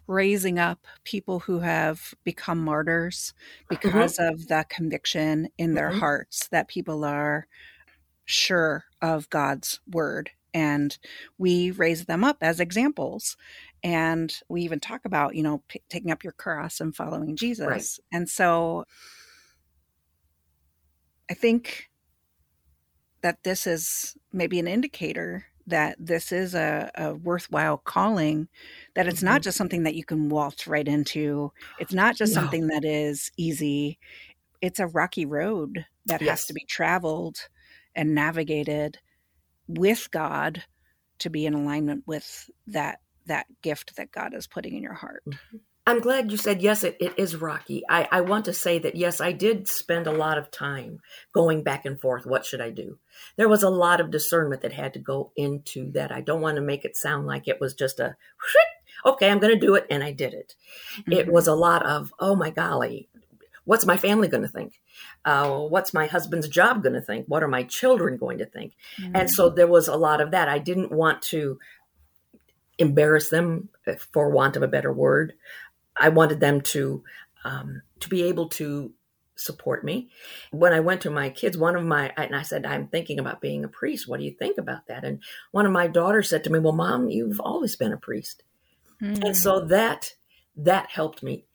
[0.07, 3.75] raising up people who have become martyrs mm-hmm.
[3.75, 4.33] because mm-hmm.
[4.33, 5.99] of the conviction in their mm-hmm.
[5.99, 7.47] hearts that people are
[8.25, 10.31] sure of God's word.
[10.53, 10.97] And
[11.37, 13.35] we raise them up as examples.
[13.83, 17.67] And we even talk about, you know, p- taking up your cross and following Jesus.
[17.67, 18.17] Right.
[18.17, 18.85] And so
[21.33, 21.89] I think
[23.21, 28.49] that this is maybe an indicator that this is a, a worthwhile calling,
[28.95, 29.43] that it's not Mhm.
[29.43, 31.51] just something that you can waltz right into.
[31.77, 32.41] It's not just No.
[32.41, 33.97] something that is easy.
[34.61, 37.37] It's a rocky road that has to be traveled
[37.95, 38.99] and navigated
[39.67, 40.63] with God
[41.19, 45.23] to be in alignment with that that gift that God is putting in your heart.
[45.85, 47.83] I'm glad you said yes, it, it is rocky.
[47.89, 50.99] I, I want to say that yes, I did spend a lot of time
[51.33, 52.25] going back and forth.
[52.25, 52.99] What should I do?
[53.35, 56.09] There was a lot of discernment that had to go into that.
[56.11, 58.15] I don't want to make it sound like it was just a
[59.05, 60.55] okay, I'm going to do it, and I did it.
[61.11, 61.31] It Mhm.
[61.31, 63.09] was a lot of oh my golly,
[63.65, 64.79] what's my family going to think?
[65.25, 67.25] Uh, what's my husband's job going to think?
[67.27, 68.73] What are my children going to think?
[69.01, 69.11] Mhm.
[69.15, 70.47] And so there was a lot of that.
[70.47, 71.59] I didn't want to
[72.79, 75.33] embarrass them, uh, for want of a better word.
[75.95, 77.03] I wanted them to
[77.45, 78.93] um, to be able to
[79.35, 80.09] support me.
[80.51, 83.41] When I went to my kids, one of my and I said, "I'm thinking about
[83.41, 84.07] being a priest.
[84.07, 86.73] What do you think about that?" And one of my daughters said to me, "Well,
[86.73, 88.43] mom, you've always been a priest."
[89.01, 89.23] Mhm.
[89.23, 90.15] And so that
[90.55, 91.45] that helped me.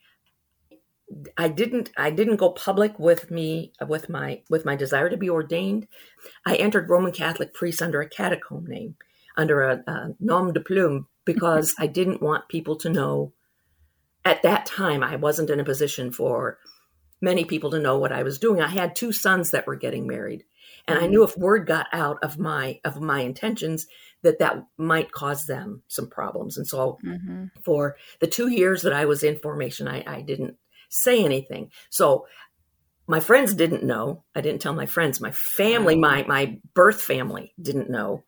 [1.36, 5.30] I didn't I didn't go public with me with my with my desire to be
[5.30, 5.86] ordained.
[6.44, 8.96] I entered Roman Catholic priest under a catacomb name,
[9.36, 13.32] under a, a nom de plume, because I didn't want people to know.
[14.28, 16.58] At that time, I wasn't in a position for
[17.22, 18.60] many people to know what I was doing.
[18.60, 20.44] I had two sons that were getting married,
[20.86, 23.86] and I knew if word got out of my of my intentions
[24.22, 26.58] that that might cause them some problems.
[26.58, 27.50] And so Mhm.
[27.64, 30.58] for the two years that I was in formation, I, I didn't
[30.90, 31.70] say anything.
[31.88, 32.26] So
[33.06, 34.24] my friends didn't know.
[34.34, 35.22] I didn't tell my friends.
[35.22, 38.24] My family, my my birth family didn't know.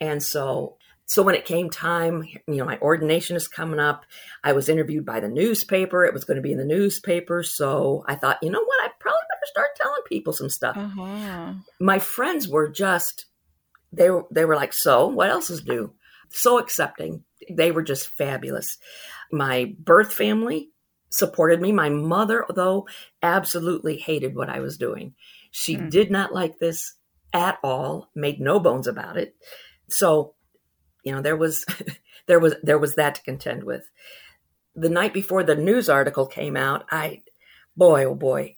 [0.00, 0.76] And so
[1.10, 4.06] so when it came time, you know, my ordination is coming up.
[4.44, 6.04] I was interviewed by the newspaper.
[6.04, 7.42] It was going to be in the newspaper.
[7.42, 8.84] So I thought, you know what?
[8.84, 11.54] I probably better start telling people some stuff Uh-huh.
[11.80, 13.26] my friends were just
[13.92, 15.92] they were they were like so what else is new
[16.28, 18.78] so accepting they were just fabulous
[19.32, 20.70] my birth family
[21.08, 22.86] supported me my mother though
[23.22, 25.14] absolutely hated what i was doing
[25.50, 25.88] she Hmm.
[25.88, 26.94] did not like this
[27.32, 29.34] at all made no bones about it
[29.88, 30.34] so
[31.04, 31.64] you know there was
[32.26, 33.84] there was there was that to contend with
[34.74, 37.22] the night before the news article came out i
[37.76, 38.56] boy oh boy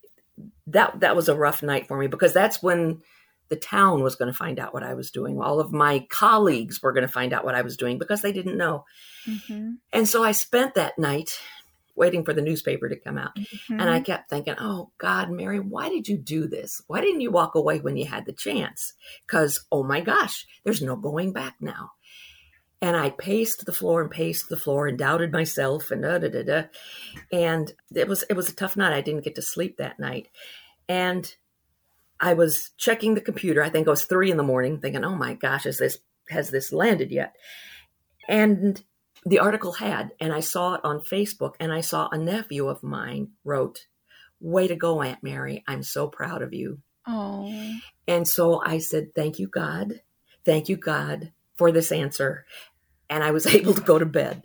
[0.66, 3.02] that that was a rough night for me because that's when
[3.48, 5.38] the town was going to find out what I was doing.
[5.38, 8.32] All of my colleagues were going to find out what I was doing because they
[8.32, 8.86] didn't know.
[9.26, 9.74] Mhm.
[9.92, 11.38] And so I spent that night
[11.94, 13.32] waiting for the newspaper to come out.
[13.68, 16.80] And I kept thinking, oh God, Mary, why did you do this?
[16.86, 18.94] Why didn't you walk away when you had the chance?
[19.26, 21.90] Because, oh my gosh, there's no going back now.
[22.82, 26.28] And I paced the floor and paced the floor and doubted myself and da da
[26.28, 26.62] da da.
[27.30, 28.92] And it was it was a tough night.
[28.92, 30.28] I didn't get to sleep that night.
[30.88, 31.34] And
[32.18, 33.62] I was checking the computer.
[33.62, 36.50] I think it was three in the morning, thinking, "Oh my gosh, is this has
[36.50, 37.34] this landed yet?"
[38.28, 38.82] And
[39.24, 42.82] the article had, and I saw it on Facebook, and I saw a nephew of
[42.82, 43.86] mine wrote,
[44.40, 45.62] "Way to go, Aunt Mary!
[45.66, 47.52] I'm so proud of you." Oh.
[48.06, 50.02] And so I said, "Thank you, God.
[50.44, 52.44] Thank you, God, for this answer."
[53.12, 54.44] And I was able to go to bed,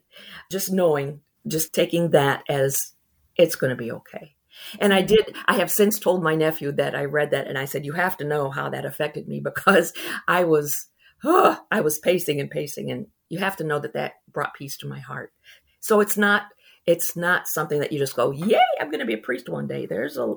[0.51, 2.93] just knowing, just taking that as
[3.37, 4.35] it's going to be okay.
[4.79, 5.35] And I did.
[5.45, 8.17] I have since told my nephew that I read that, and I said, "You have
[8.17, 9.93] to know how that affected me because
[10.27, 10.87] I was,
[11.23, 14.75] oh, I was pacing and pacing, and you have to know that that brought peace
[14.77, 15.31] to my heart."
[15.79, 16.47] So it's not,
[16.85, 19.67] it's not something that you just go, "Yay, I'm going to be a priest one
[19.67, 20.35] day." There's a,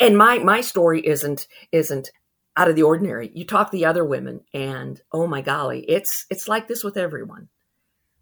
[0.00, 2.10] and my my story isn't isn't
[2.56, 3.30] out of the ordinary.
[3.34, 6.96] You talk to the other women, and oh my golly, it's it's like this with
[6.96, 7.48] everyone.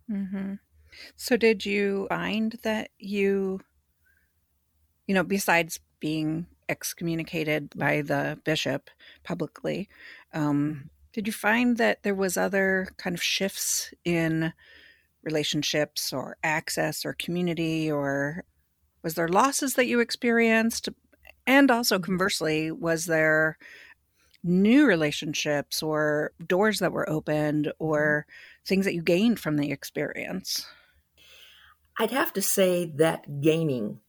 [0.08, 0.54] hmm
[1.16, 3.60] So, did you find that you,
[5.06, 8.90] you know, besides being excommunicated by the bishop
[9.24, 9.88] publicly,
[10.32, 14.52] um, did you find that there was other kind of shifts in
[15.22, 18.44] relationships or access or community, or
[19.02, 20.88] was there losses that you experienced?
[21.46, 23.58] And also, conversely, was there
[24.42, 27.84] new relationships or doors that were opened mm-hmm.
[27.84, 28.26] or
[28.66, 30.66] things that you gained from the experience?
[31.98, 34.00] I'd have to say that gaining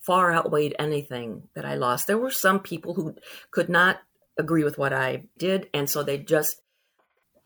[0.00, 2.06] far outweighed anything that I lost.
[2.06, 3.14] There were some people who
[3.50, 3.98] could not
[4.38, 6.62] agree with what I did, and so they just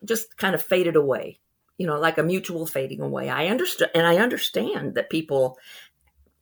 [0.04, 1.40] just kind of faded away.
[1.78, 3.28] You know, like a mutual fading away.
[3.28, 5.58] I understand, and I understand that people,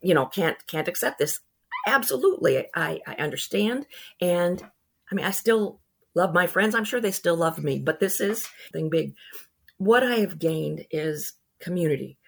[0.03, 1.41] you know, can't can't accept this.
[1.87, 3.87] Absolutely, I I understand,
[4.21, 4.63] and
[5.11, 5.81] I mean, I still
[6.15, 6.75] love my friends.
[6.75, 9.15] I'm sure they still love me, but this is thing big.
[9.79, 12.19] What I have gained is community.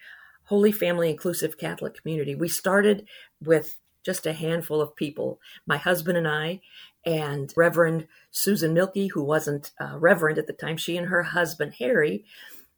[0.45, 2.35] Holy Family Inclusive Catholic Community.
[2.35, 3.07] We started
[3.41, 6.61] with just a handful of people, my husband and I,
[7.05, 11.75] And Reverend Susan Milkey, who wasn't uh, Reverend at the time, she and her husband
[11.79, 12.25] Harry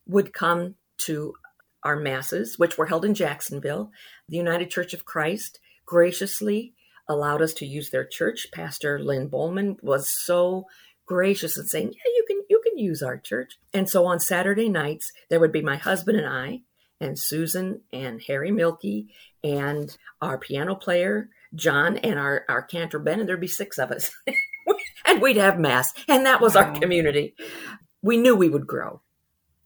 [0.08, 1.34] would come to
[1.84, 3.92] our masses, which were held in Jacksonville.
[4.30, 6.74] The United Church of Christ graciously
[7.08, 8.48] allowed us to use their church.
[8.52, 10.66] Pastor Lynn Bowman was so
[11.06, 14.70] gracious in saying, "Yeah, you can you can use our church." And so on Saturday
[14.70, 16.62] nights, there would be my husband and I,
[17.00, 19.14] and Susan and Harry Milky,
[19.44, 23.92] and our piano player John, and our our cantor Ben, and there'd be six of
[23.92, 24.12] us,
[25.06, 26.64] and we'd have mass, and that was wow.
[26.64, 27.36] our community.
[28.02, 29.02] We knew we would grow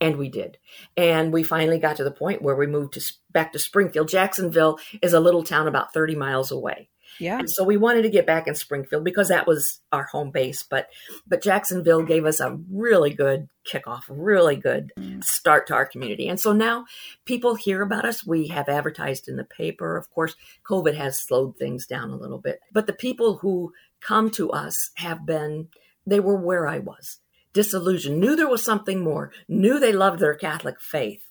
[0.02, 0.58] and we did
[0.95, 4.80] and we finally got to the point where we moved to back to springfield jacksonville
[5.02, 7.39] is a little town about 30 miles away yeah.
[7.39, 10.63] And so we wanted to get back in Springfield because that was our home base.
[10.63, 10.88] But
[11.27, 16.27] but Jacksonville gave us a really good kickoff, really good start to our community.
[16.27, 16.86] And so now
[17.25, 18.25] people hear about us.
[18.25, 19.97] We have advertised in the paper.
[19.97, 20.36] Of course,
[20.67, 22.62] COVID has slowed things down a little bit.
[22.71, 25.67] But the people who come to us have been
[26.05, 27.19] they were where I was.
[27.51, 31.21] Disillusioned, knew there was something more, knew they loved their Catholic faith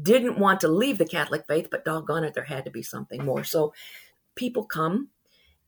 [0.00, 3.24] didn't want to leave the Catholic faith, but doggone it, there had to be something
[3.24, 3.44] more.
[3.44, 3.74] So
[4.34, 5.08] people come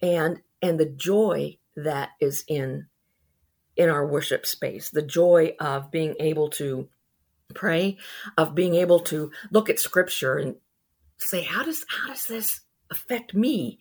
[0.05, 2.87] and and the joy that is in
[3.77, 6.89] in our worship space the joy of being able to
[7.55, 7.97] pray
[8.39, 10.57] of being able to look at scripture and
[11.19, 13.79] say how does how does this affect me?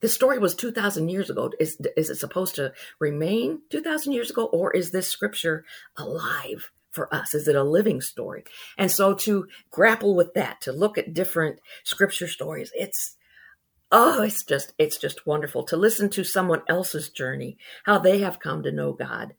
[0.00, 1.50] The story was 2000 years ago.
[1.58, 5.64] Is is it supposed to remain 2000 years ago or is this scripture
[5.96, 7.34] alive for us?
[7.34, 8.44] Is it a living story?
[8.78, 13.15] And so to grapple with that to look at different scripture stories it's
[13.92, 18.40] oh it's just it's just wonderful to listen to someone else's journey how they have
[18.40, 19.34] come to know god.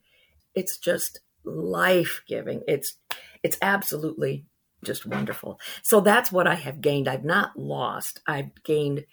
[0.54, 2.62] It's just life-giving.
[2.66, 2.96] It's
[3.42, 4.44] it's absolutely
[4.84, 5.60] just wonderful.
[5.82, 7.08] So that's what i have gained.
[7.08, 8.20] I've not lost.
[8.26, 9.04] I've gained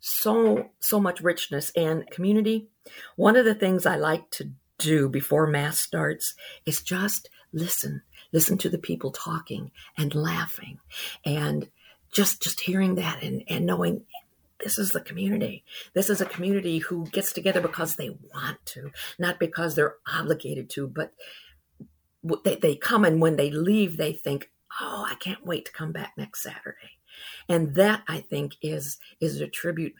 [0.00, 2.68] so so much richness and community.
[3.16, 8.56] One of the things i like to do before mass starts is just listen listen
[8.56, 10.78] to the people talking and laughing
[11.24, 11.68] and
[12.12, 14.02] just just hearing that and and knowing
[14.62, 15.64] this is the community.
[15.94, 20.70] This is a community who gets together because they want to, not because they're obligated
[20.70, 21.12] to, but
[22.44, 25.92] they, they come and when they leave, they think, oh, I can't wait to come
[25.92, 26.98] back next Saturday.
[27.48, 29.94] And that I think is is a tribute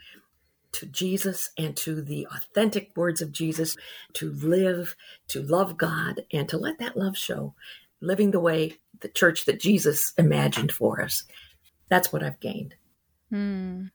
[0.73, 3.77] to Jesus and to the authentic words of Jesus
[4.15, 4.95] to live,
[5.29, 7.55] to love God, and to let that love show,
[8.01, 11.25] living the way the church that Jesus imagined for us.
[11.89, 12.77] That's what I've gained.
[13.31, 13.87] Hmm.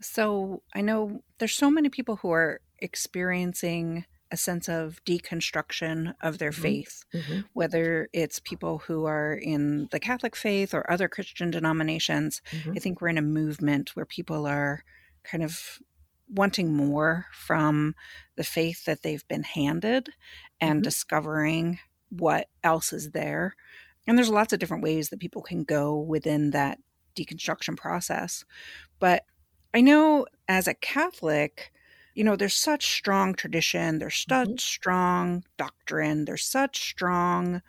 [0.00, 6.38] So I know there's so many people who are experiencing a sense of deconstruction of
[6.38, 6.62] their mm-hmm.
[6.62, 7.40] faith, mm-hmm.
[7.52, 12.42] whether it's people who are in the Catholic faith or other Christian denominations.
[12.50, 12.72] Mm-hmm.
[12.76, 14.84] I think we're in a movement where people are
[15.22, 15.78] kind of
[16.28, 17.94] wanting more from
[18.36, 20.08] the faith that they've been handed
[20.60, 20.82] and mm-hmm.
[20.84, 21.78] discovering
[22.08, 23.54] what else is there.
[24.06, 26.78] And there's lots of different ways that people can go within that
[27.16, 28.44] deconstruction process.
[28.98, 29.24] But
[29.74, 31.72] I know as a Catholic,
[32.14, 34.56] you know, there's such strong tradition, there's such mm-hmm.
[34.58, 37.60] strong doctrine, there's such strong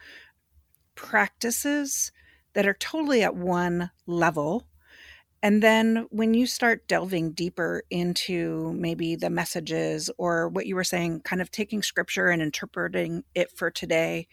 [0.93, 2.11] practices
[2.53, 4.67] that are totally at one level.
[5.41, 10.83] And then when you start delving deeper into maybe the messages or what you were
[10.83, 14.27] saying, kind of taking scripture and interpreting it for today,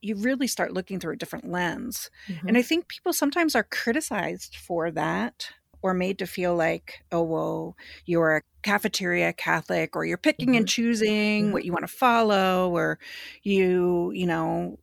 [0.00, 2.08] you really start looking through a different lens.
[2.28, 2.48] Mm-hmm.
[2.48, 5.50] And I think people sometimes are criticized for that
[5.82, 10.58] or made to feel like, oh, well, you're a cafeteria Catholic, or you're picking mm-hmm.
[10.58, 11.52] and choosing mm-hmm.
[11.52, 12.98] what you want to follow, or
[13.42, 14.78] you, you know,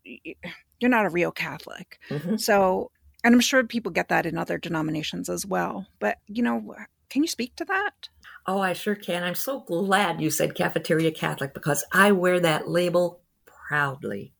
[0.79, 1.99] you're not a real Catholic.
[2.09, 2.37] Mm-hmm.
[2.37, 2.91] So,
[3.23, 5.87] and I'm sure people get that in other denominations as well.
[5.99, 6.75] But, you know,
[7.09, 8.09] can you speak to that?
[8.47, 9.23] Oh, I sure can.
[9.23, 14.33] I'm so glad you said cafeteria Catholic because I wear that label proudly.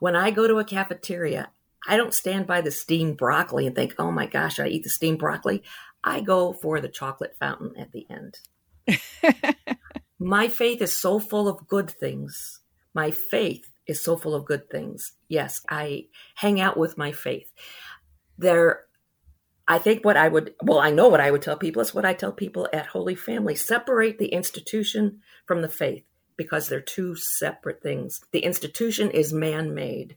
[0.00, 1.50] When I go to a cafeteria,
[1.86, 4.90] I don't stand by the steamed broccoli and think, oh my gosh, I eat the
[4.90, 5.62] steamed broccoli.
[6.02, 8.38] I go for the chocolate fountain at the end.
[10.18, 12.60] my faith is so full of good things.
[12.94, 15.12] My faith is so full of good things.
[15.28, 17.50] Yes, I hang out with my faith.
[18.38, 18.84] There,
[19.66, 21.82] I think what I would, well, I know what I would tell people.
[21.82, 26.04] It's what I tell people at Holy Family separate the institution from the faith
[26.36, 28.20] because they're two separate things.
[28.32, 30.16] The institution is man made,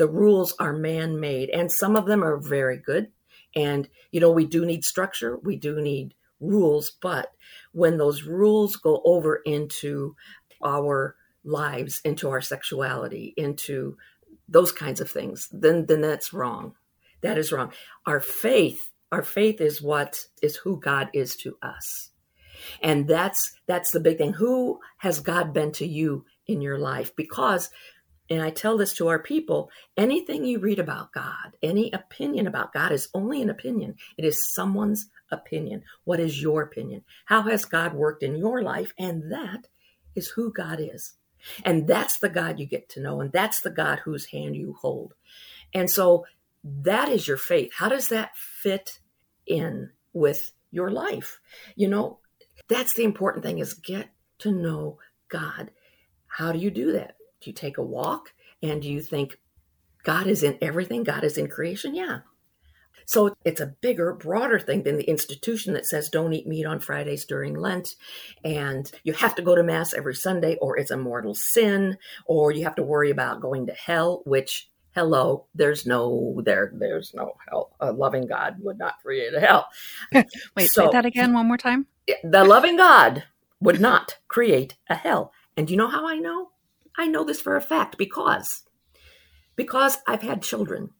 [0.00, 3.08] the rules are man made, and some of them are very good.
[3.54, 7.32] And, you know, we do need structure, we do need rules, but
[7.72, 10.16] when those rules go over into
[10.64, 13.98] our lives, into our sexuality, into
[14.48, 16.76] those kinds of things, then then that's wrong.
[17.20, 17.70] That is wrong.
[18.06, 22.08] Our faith, our faith is what is who God is to us.
[22.80, 24.32] And that's that's the big thing.
[24.32, 27.14] Who has God been to you in your life?
[27.14, 27.68] Because
[28.30, 32.72] and I tell this to our people, anything you read about God, any opinion about
[32.72, 33.96] God is only an opinion.
[34.16, 35.82] It is someone's opinion.
[36.04, 37.02] What is your opinion?
[37.24, 38.94] How has God worked in your life?
[38.96, 39.66] And that
[40.14, 41.14] is who God is.
[41.64, 43.20] And that's the God you get to know.
[43.20, 45.14] And that's the God whose hand you hold.
[45.74, 46.24] And so
[46.62, 47.72] that is your faith.
[47.76, 49.00] How does that fit
[49.44, 51.40] in with your life?
[51.74, 52.18] You know,
[52.68, 55.72] that's the important thing is get to know God.
[56.28, 57.16] How do you do that?
[57.40, 58.32] Do you take a walk
[58.62, 59.38] and you think
[60.02, 61.04] God is in everything?
[61.04, 61.94] God is in creation?
[61.94, 62.20] Yeah.
[63.06, 66.78] So it's a bigger, broader thing than the institution that says don't eat meat on
[66.78, 67.96] Fridays during Lent
[68.44, 72.52] and you have to go to Mass every Sunday or it's a mortal sin or
[72.52, 77.32] you have to worry about going to hell, which hello there's no there there's no
[77.48, 79.68] hell a loving god would not create a hell
[80.12, 81.86] wait so, say that again one more time
[82.24, 83.22] the loving god
[83.60, 86.50] would not create a hell and you know how i know
[87.00, 88.62] i know this for a fact because
[89.56, 90.90] because i've had children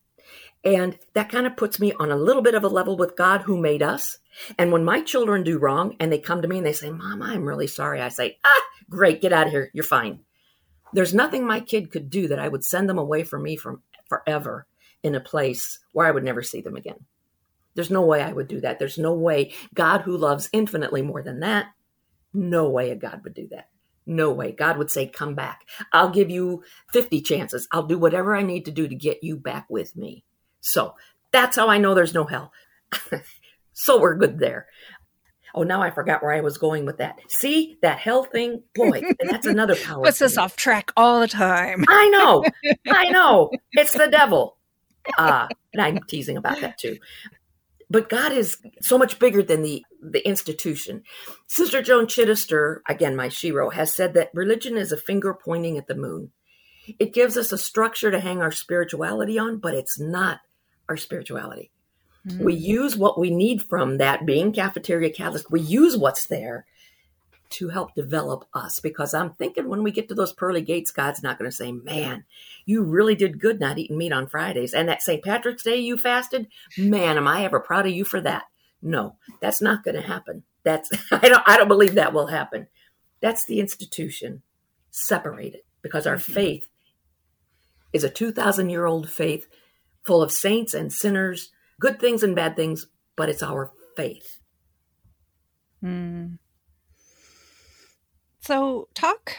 [0.65, 3.43] and that kind of puts me on a little bit of a level with God
[3.43, 4.19] who made us.
[4.59, 7.23] And when my children do wrong and they come to me and they say, Mom,
[7.23, 9.71] I'm really sorry, I say, Ah, great, get out of here.
[9.73, 10.21] You're fine.
[10.93, 13.83] There's nothing my kid could do that I would send them away from me from
[14.09, 14.67] forever
[15.03, 17.07] in a place where I would never see them again.
[17.75, 18.79] There's no way I would do that.
[18.79, 21.67] There's no way God who loves infinitely more than that,
[22.35, 23.69] no way a God would do that.
[24.11, 24.51] No way.
[24.51, 25.63] God would say, Come back.
[25.93, 27.69] I'll give you 50 chances.
[27.71, 30.25] I'll do whatever I need to do to get you back with me.
[30.61, 30.97] So
[31.31, 32.53] that's how I know there's no hell.
[33.73, 34.67] so we're good there.
[35.55, 37.21] Oh, now I forgot where I was going with that.
[37.29, 39.01] See that hell thing, boy,
[39.31, 40.03] that's another power.
[40.03, 41.85] Puts us off track all the time.
[41.89, 42.45] I know,
[42.89, 43.51] I know.
[43.73, 44.57] It's the devil.
[45.17, 46.99] Uh, and I'm teasing about that too.
[47.91, 51.03] But God is so much bigger than the the institution.
[51.47, 55.89] Sister Joan Chittister, again my shero, has said that religion is a finger pointing at
[55.89, 56.31] the moon.
[56.99, 60.41] It gives us a structure to hang our spirituality on, but it's not
[60.89, 61.71] our spirituality.
[62.27, 62.45] Mm-hmm.
[62.45, 65.51] We use what we need from that being cafeteria Catholic.
[65.51, 66.67] We use what's there
[67.51, 71.23] to help develop us because I'm thinking when we get to those pearly gates, God's
[71.23, 72.25] not going to say, Man,
[72.65, 74.73] you really did good not eating meat on Fridays.
[74.73, 75.23] And that St.
[75.23, 76.49] Patrick's Day you fasted,
[76.79, 78.45] man, am I ever proud of you for that?
[78.83, 80.45] No, that's not going to happen.
[80.63, 82.69] That's I don't I don't believe that will happen.
[83.21, 84.43] That's the institution
[84.91, 86.33] separated because our mm-hmm.
[86.33, 86.69] faith
[87.93, 89.47] is a 2,000 year old faith
[90.05, 92.87] full of saints and sinners, good things and bad things,
[93.17, 94.39] but it's our faith.
[95.83, 96.39] Mm.
[98.41, 99.37] So, talk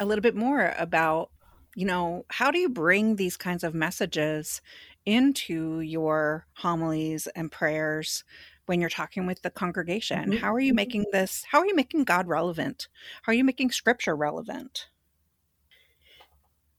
[0.00, 1.30] a little bit more about,
[1.74, 4.60] you know, how do you bring these kinds of messages
[5.04, 8.24] into your homilies and prayers
[8.66, 10.30] when you're talking with the congregation?
[10.30, 10.36] Mm-hmm.
[10.38, 10.76] How are you mm-hmm.
[10.76, 12.88] making this, how are you making God relevant?
[13.22, 14.88] How are you making scripture relevant?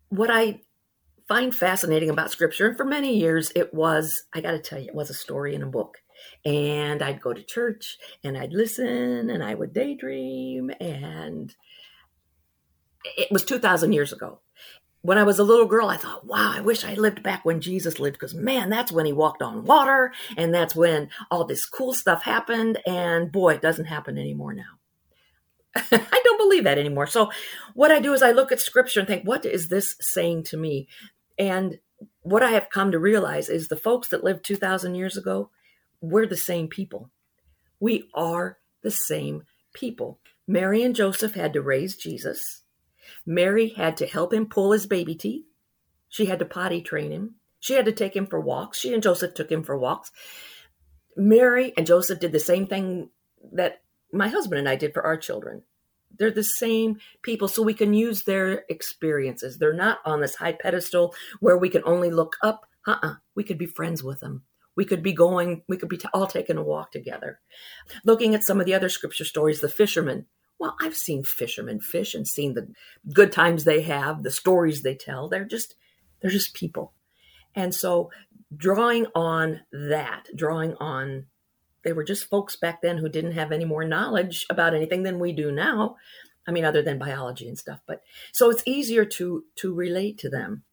[0.09, 0.61] What I
[1.27, 2.67] find fascinating about scripture.
[2.67, 5.55] And for many years, it was, I got to tell you, it was a story
[5.55, 5.97] in a book.
[6.43, 10.71] And I'd go to church and I'd listen and I would daydream.
[10.79, 11.55] And
[13.17, 14.39] it was 2,000 years ago.
[15.01, 17.61] When I was a little girl, I thought, wow, I wish I lived back when
[17.61, 21.65] Jesus lived because man, that's when he walked on water and that's when all this
[21.65, 22.79] cool stuff happened.
[22.87, 24.79] And boy, it doesn't happen anymore now.
[25.91, 27.05] I don't believe that anymore.
[27.05, 27.31] So,
[27.73, 30.57] what I do is I look at scripture and think, what is this saying to
[30.57, 30.87] me?
[31.37, 31.79] And
[32.21, 35.49] what I have come to realize is the folks that lived 2,000 years ago,
[36.11, 37.09] we're the same people.
[37.79, 39.43] We are the same
[39.73, 40.19] people.
[40.47, 42.63] Mary and Joseph had to raise Jesus.
[43.25, 45.45] Mary had to help him pull his baby teeth.
[46.09, 47.35] She had to potty train him.
[47.59, 48.79] She had to take him for walks.
[48.79, 50.11] She and Joseph took him for walks.
[51.17, 53.09] Mary and Joseph did the same thing
[53.53, 53.81] that
[54.11, 55.63] my husband and I did for our children.
[56.17, 59.57] They're the same people, so we can use their experiences.
[59.57, 62.65] They're not on this high pedestal where we can only look up.
[62.87, 63.07] Uh uh-uh.
[63.07, 64.43] uh We could be friends with them.
[64.75, 67.39] We could be going, we could be t- all taking a walk together.
[68.03, 70.25] Looking at some of the other scripture stories, the fishermen.
[70.59, 72.67] Well, I've seen fishermen fish and seen the
[73.13, 75.27] good times they have, the stories they tell.
[75.27, 75.75] They're just,
[76.21, 76.93] they're just people.
[77.55, 78.09] And so
[78.55, 81.27] drawing on that, drawing on
[81.85, 85.19] they were just folks back then who didn't have any more knowledge about anything than
[85.19, 85.95] we do now.
[86.47, 87.79] I mean, other than biology and stuff.
[87.87, 88.01] But
[88.33, 90.63] so it's easier to to relate to them.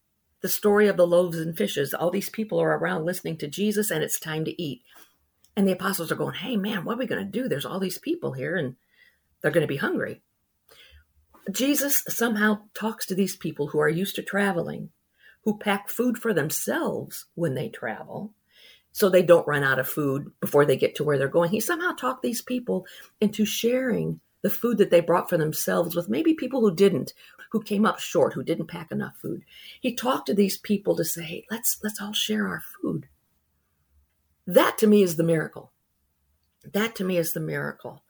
[0.42, 1.94] The story of the loaves and fishes.
[1.94, 4.82] All these people are around listening to Jesus, and it's time to eat.
[5.56, 7.48] And the apostles are going, "Hey, man, what are we going to do?
[7.48, 8.76] There's all these people here, and
[9.40, 10.20] they're going to be hungry."
[11.50, 14.90] Jesus somehow talks to these people who are used to traveling,
[15.44, 18.32] who pack food for themselves when they travel,
[18.92, 21.50] so they don't run out of food before they get to where they're going.
[21.50, 22.86] He somehow talked these people
[23.20, 27.12] into sharing the food that they brought for themselves with maybe people who didn't,
[27.52, 29.44] who came up short, who didn't pack enough food.
[29.78, 33.08] He talked to these people to say, hey, let's let's all share our food.
[34.46, 35.70] That to me is the miracle.
[36.72, 38.02] That to me is the miracle.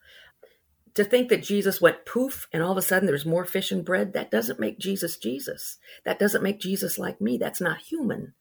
[0.94, 3.84] To think that Jesus went poof and all of a sudden there's more fish and
[3.84, 5.78] bread, that doesn't make Jesus Jesus.
[6.04, 7.36] That doesn't make Jesus like me.
[7.36, 8.34] That's not human.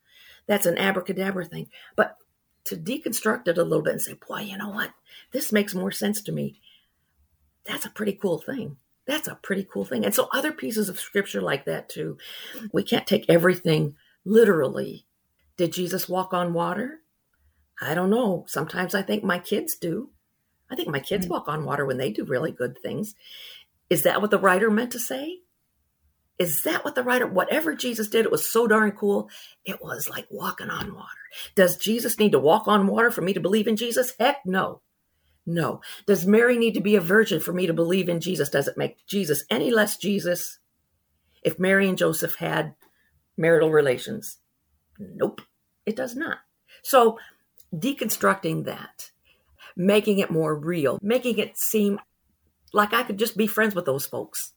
[0.46, 1.68] That's an abracadabra thing.
[1.96, 2.16] But
[2.64, 4.92] to deconstruct it a little bit and say, boy, you know what?
[5.32, 6.60] This makes more sense to me.
[7.64, 8.76] That's a pretty cool thing.
[9.06, 10.04] That's a pretty cool thing.
[10.04, 12.18] And so other pieces of scripture like that too.
[12.72, 15.06] We can't take everything literally.
[15.56, 17.00] Did Jesus walk on water?
[17.80, 18.44] I don't know.
[18.46, 20.10] Sometimes I think my kids do.
[20.70, 21.34] I think my kids mm-hmm.
[21.34, 23.14] walk on water when they do really good things.
[23.90, 25.40] Is that what the writer meant to say?
[26.38, 29.28] Is that what the writer, whatever Jesus did, it was so darn cool.
[29.64, 31.08] It was like walking on water.
[31.54, 34.14] Does Jesus need to walk on water for me to believe in Jesus?
[34.18, 34.80] Heck no.
[35.46, 35.80] No.
[36.06, 38.48] Does Mary need to be a virgin for me to believe in Jesus?
[38.48, 40.58] Does it make Jesus any less Jesus
[41.42, 42.74] if Mary and Joseph had
[43.36, 44.38] marital relations?
[44.98, 45.40] Nope,
[45.84, 46.38] it does not.
[46.82, 47.18] So,
[47.74, 49.10] deconstructing that,
[49.76, 51.98] making it more real, making it seem
[52.72, 54.52] like I could just be friends with those folks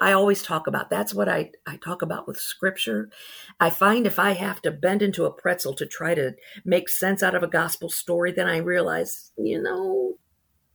[0.00, 0.88] I always talk about.
[0.88, 3.10] That's what I, I talk about with scripture.
[3.58, 6.32] I find if I have to bend into a pretzel to try to
[6.64, 10.14] make sense out of a gospel story, then I realize, you know,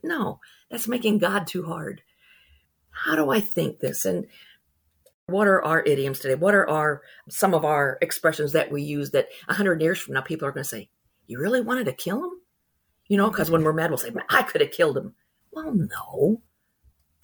[0.03, 2.03] no, that's making God too hard.
[2.91, 4.05] How do I think this?
[4.05, 4.27] And
[5.25, 6.35] what are our idioms today?
[6.35, 10.13] What are our some of our expressions that we use that a hundred years from
[10.13, 10.89] now people are going to say,
[11.25, 12.41] "You really wanted to kill him?"
[13.07, 15.15] You know, because when we're mad, we'll say, "I could have killed him."
[15.51, 16.41] Well, no,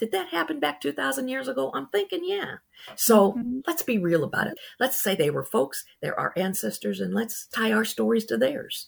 [0.01, 1.71] did that happen back 2,000 years ago?
[1.75, 2.55] I'm thinking, yeah.
[2.95, 3.59] So mm-hmm.
[3.67, 4.57] let's be real about it.
[4.79, 8.87] Let's say they were folks, they're our ancestors, and let's tie our stories to theirs.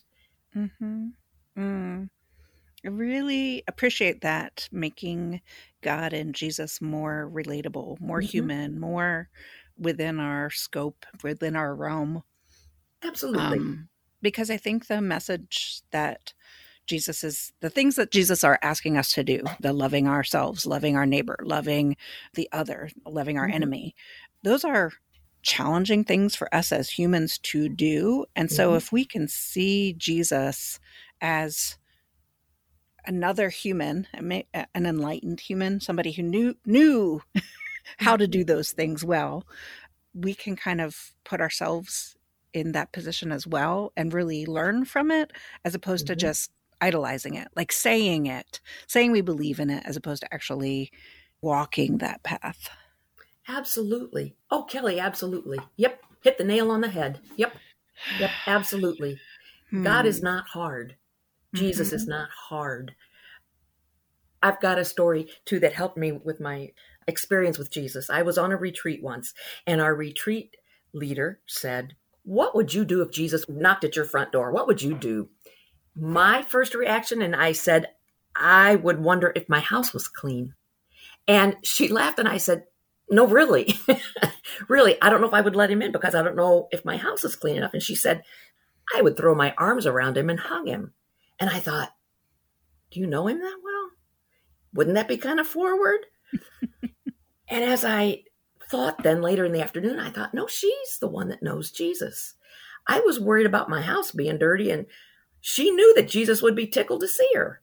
[0.57, 1.09] Mm-hmm.
[1.55, 2.09] Mm.
[2.84, 5.41] I really appreciate that, making
[5.84, 8.26] God and Jesus more relatable, more mm-hmm.
[8.26, 9.30] human, more
[9.78, 12.24] within our scope, within our realm.
[13.03, 13.59] Absolutely.
[13.59, 13.89] Um,
[14.24, 16.34] because I think the message that
[16.86, 20.96] Jesus is the things that Jesus are asking us to do, the loving ourselves, loving
[20.96, 21.96] our neighbor, loving
[22.34, 23.56] the other, loving our mm-hmm.
[23.56, 23.96] enemy.
[24.44, 24.92] Those are
[25.42, 28.26] challenging things for us as humans to do.
[28.36, 28.78] And so mm-hmm.
[28.78, 30.80] if we can see Jesus
[31.22, 31.78] as
[33.06, 37.22] another human, an enlightened human, somebody who knew knew
[37.98, 39.46] how to do those things well,
[40.14, 42.16] we can kind of put ourselves
[42.54, 45.32] in that position as well and really learn from it
[45.66, 46.14] as opposed mm-hmm.
[46.14, 46.52] to just
[46.84, 50.92] idolizing it, like saying it, saying we believe in it as opposed to actually
[51.42, 52.70] walking that path.
[53.48, 54.36] Absolutely.
[54.52, 55.60] Oh, Kelly, absolutely.
[55.78, 56.02] Yep.
[56.22, 57.20] Hit the nail on the head.
[57.38, 57.54] Yep.
[58.20, 58.30] Yep.
[58.48, 59.20] Absolutely.
[59.70, 59.84] Hmm.
[59.84, 60.26] God is hmm.
[60.26, 60.96] not hard.
[61.54, 61.96] Jesus mm-hmm.
[61.96, 62.96] is not hard.
[64.42, 66.72] I've got a story too that helped me with my
[67.08, 68.10] experience with Jesus.
[68.10, 69.34] I was on a retreat once,
[69.66, 70.58] and our retreat
[70.94, 74.52] leader said, What would you do if Jesus knocked at your front door?
[74.52, 75.30] What would you do?
[75.96, 77.88] My first reaction, and I said,
[78.36, 80.56] I would wonder if my house was clean.
[81.28, 82.64] And she laughed, and I said,
[83.10, 83.76] No, really,
[84.68, 86.86] really, I don't know if I would let him in because I don't know if
[86.86, 87.74] my house is clean enough.
[87.74, 88.24] And she said,
[88.96, 90.94] I would throw my arms around him and hug him.
[91.39, 91.94] And I thought,
[92.91, 93.89] Do you know him that well?
[94.74, 96.06] Wouldn't that be kind of forward?
[97.48, 98.24] and as I
[98.70, 102.34] thought then later in the afternoon, I thought, No, she's the one that knows Jesus.
[102.88, 104.88] I was worried about my house being dirty and
[105.46, 107.62] she knew that Jesus would be tickled to see her.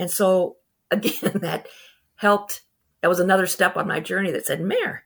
[0.00, 0.56] And so,
[0.90, 1.68] again, that
[2.16, 2.62] helped.
[3.00, 5.04] That was another step on my journey that said, Mare,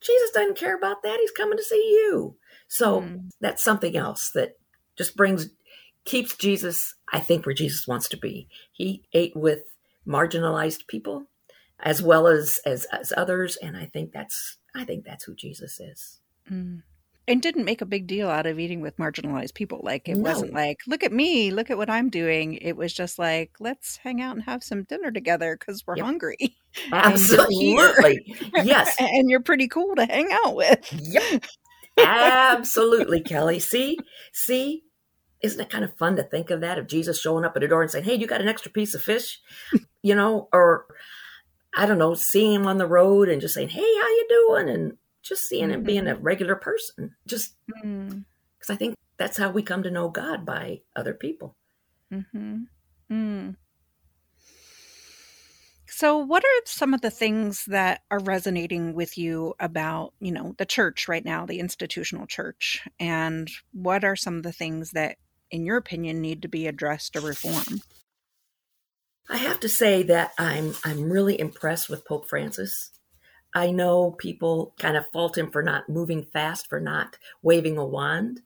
[0.00, 1.18] Jesus doesn't care about that.
[1.20, 2.36] He's coming to see you.
[2.66, 3.30] So mm.
[3.40, 4.58] that's something else that
[4.96, 5.50] just brings,
[6.04, 8.48] keeps Jesus, I think, where Jesus wants to be.
[8.72, 9.64] He ate with
[10.06, 11.26] marginalized people
[11.78, 13.56] as well as, as, as others.
[13.62, 16.20] And I think that's, I think that's who Jesus is.
[16.50, 16.82] Mm
[17.30, 19.80] and didn't make a big deal out of eating with marginalized people.
[19.82, 20.30] Like it no.
[20.30, 22.54] wasn't like, look at me, look at what I'm doing.
[22.54, 26.06] It was just like, let's hang out and have some dinner together because we're yep.
[26.06, 26.56] hungry.
[26.92, 28.36] Absolutely.
[28.64, 28.96] yes.
[29.00, 30.92] and you're pretty cool to hang out with.
[30.92, 31.44] Yep.
[31.98, 33.60] Absolutely, Kelly.
[33.60, 33.98] See,
[34.32, 34.82] see,
[35.42, 37.68] isn't it kind of fun to think of that of Jesus showing up at a
[37.68, 39.38] door and saying, "Hey, you got an extra piece of fish?"
[40.02, 40.86] you know, or
[41.76, 44.68] I don't know, seeing him on the road and just saying, "Hey, how you doing?"
[44.70, 44.92] and
[45.22, 45.72] just seeing mm-hmm.
[45.72, 48.24] him being a regular person just because mm.
[48.70, 51.56] i think that's how we come to know god by other people
[52.12, 52.58] mm-hmm.
[53.10, 53.56] mm.
[55.86, 60.54] so what are some of the things that are resonating with you about you know
[60.58, 65.16] the church right now the institutional church and what are some of the things that
[65.50, 67.82] in your opinion, need to be addressed or reformed?
[69.28, 72.90] I have to say that I'm I'm really impressed with Pope Francis.
[73.54, 77.84] I know people kind of fault him for not moving fast, for not waving a
[77.84, 78.42] wand,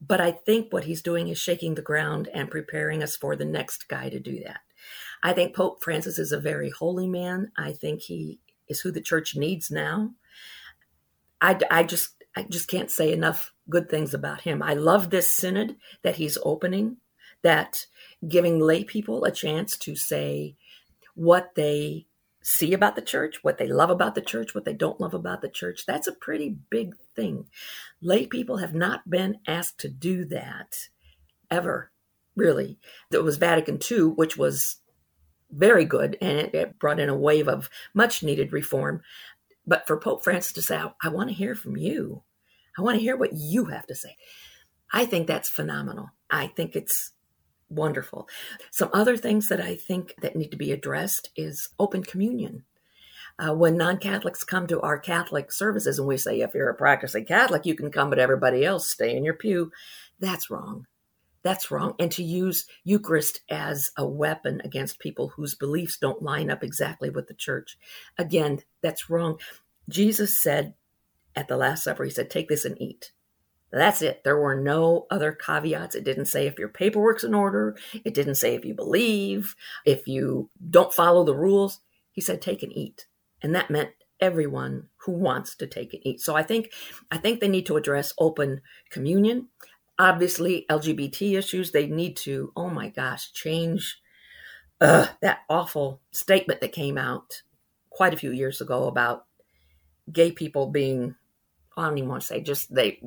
[0.00, 3.44] but I think what he's doing is shaking the ground and preparing us for the
[3.44, 4.60] next guy to do that.
[5.22, 7.50] I think Pope Francis is a very holy man.
[7.56, 10.10] I think he is who the church needs now.
[11.40, 14.62] I, I just I just can't say enough good things about him.
[14.62, 16.98] I love this synod that he's opening,
[17.42, 17.86] that
[18.28, 20.56] giving lay people a chance to say
[21.14, 22.06] what they
[22.46, 25.42] see about the church, what they love about the church, what they don't love about
[25.42, 25.84] the church.
[25.84, 27.48] That's a pretty big thing.
[28.00, 30.88] Lay people have not been asked to do that
[31.50, 31.90] ever,
[32.36, 32.78] really.
[33.10, 34.76] There was Vatican II, which was
[35.50, 39.02] very good and it, it brought in a wave of much needed reform.
[39.66, 42.22] But for Pope Francis to say, I, I want to hear from you,
[42.78, 44.14] I want to hear what you have to say.
[44.92, 46.10] I think that's phenomenal.
[46.30, 47.10] I think it's
[47.68, 48.28] wonderful.
[48.70, 52.64] Some other things that I think that need to be addressed is open communion.
[53.38, 57.26] Uh, when non-Catholics come to our Catholic services and we say, if you're a practicing
[57.26, 59.70] Catholic, you can come, but everybody else stay in your pew.
[60.18, 60.86] That's wrong.
[61.42, 61.94] That's wrong.
[61.98, 67.10] And to use Eucharist as a weapon against people whose beliefs don't line up exactly
[67.10, 67.78] with the church.
[68.18, 69.38] Again, that's wrong.
[69.88, 70.74] Jesus said
[71.36, 73.12] at the Last Supper, He said, Take this and eat.
[73.72, 74.22] That's it.
[74.24, 75.94] There were no other caveats.
[75.94, 77.76] It didn't say if your paperwork's in order.
[78.04, 79.54] It didn't say if you believe,
[79.84, 81.80] if you don't follow the rules.
[82.12, 83.06] He said, Take and eat.
[83.42, 83.90] And that meant
[84.20, 86.20] everyone who wants to take and eat.
[86.20, 86.72] So I think
[87.10, 89.48] I think they need to address open communion
[89.98, 93.98] obviously lgbt issues they need to oh my gosh change
[94.80, 97.42] uh, that awful statement that came out
[97.88, 99.24] quite a few years ago about
[100.12, 101.14] gay people being
[101.76, 103.00] i don't even want to say just they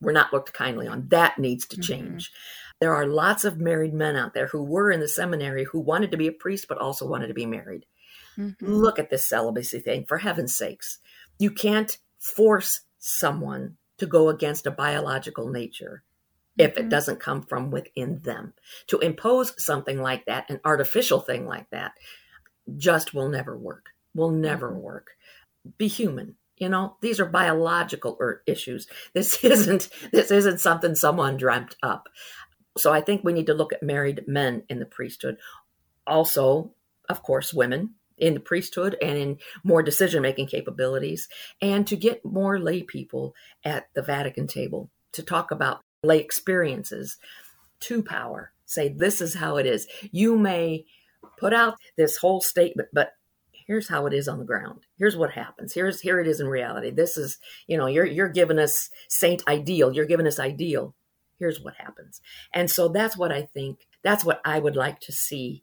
[0.00, 1.92] were not looked kindly on that needs to mm-hmm.
[1.92, 2.76] change mm-hmm.
[2.80, 6.10] there are lots of married men out there who were in the seminary who wanted
[6.10, 7.86] to be a priest but also wanted to be married
[8.38, 8.66] mm-hmm.
[8.66, 10.98] look at this celibacy thing for heaven's sakes
[11.38, 16.02] you can't force someone to go against a biological nature
[16.58, 16.88] if it mm-hmm.
[16.88, 18.52] doesn't come from within them.
[18.88, 21.92] To impose something like that, an artificial thing like that,
[22.76, 23.90] just will never work.
[24.14, 24.82] Will never mm-hmm.
[24.82, 25.10] work.
[25.78, 26.36] Be human.
[26.60, 28.86] You know, these are biological er, issues.
[29.14, 32.08] This isn't this isn't something someone dreamt up.
[32.78, 35.38] So I think we need to look at married men in the priesthood.
[36.06, 36.72] Also,
[37.08, 41.28] of course, women in the priesthood and in more decision making capabilities,
[41.60, 43.34] and to get more lay people
[43.64, 47.16] at the Vatican table to talk about lay experiences
[47.80, 48.52] to power.
[48.66, 49.88] Say, this is how it is.
[50.12, 50.84] You may
[51.38, 53.14] put out this whole statement, but
[53.70, 54.80] here's how it is on the ground.
[54.98, 55.72] Here's what happens.
[55.72, 56.90] Here's here it is in reality.
[56.90, 59.92] This is, you know, you're you're giving us saint ideal.
[59.92, 60.96] You're giving us ideal.
[61.38, 62.20] Here's what happens.
[62.52, 65.62] And so that's what I think, that's what I would like to see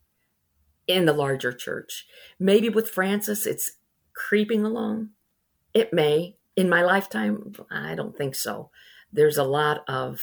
[0.87, 2.07] in the larger church.
[2.39, 3.73] Maybe with Francis, it's
[4.13, 5.09] creeping along.
[5.73, 6.37] It may.
[6.55, 8.71] In my lifetime, I don't think so
[9.11, 10.21] there's a lot of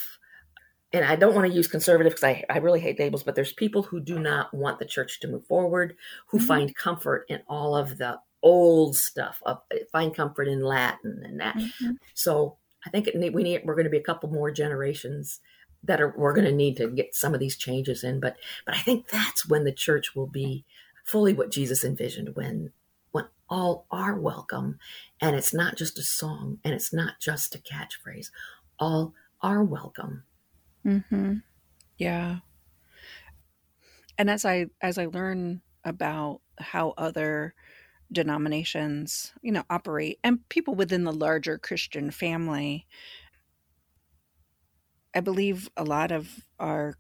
[0.95, 3.53] and I don't want to use conservative because I, I really hate labels, but there's
[3.53, 5.97] people who do not want the church to move forward,
[6.29, 6.47] who mm-hmm.
[6.47, 9.59] find comfort in all of the old stuff, of,
[9.91, 11.57] find comfort in Latin and that.
[11.57, 11.93] Mm-hmm.
[12.15, 15.41] So I think it, we need we're going to be a couple more generations
[15.83, 18.21] that are we're going to need to get some of these changes in.
[18.21, 20.65] But but I think that's when the church will be
[21.05, 22.73] fully what Jesus envisioned when
[23.11, 24.79] when all are welcome,
[25.21, 28.31] and it's not just a song and it's not just a catchphrase
[28.79, 30.25] all are welcome.
[30.87, 31.35] Mm-hmm.
[31.99, 32.39] Yeah.
[34.19, 37.55] And as I as I learn about how other
[38.13, 42.87] denominations, you know, operate and people within the larger Christian family,
[45.15, 46.95] I believe a lot of our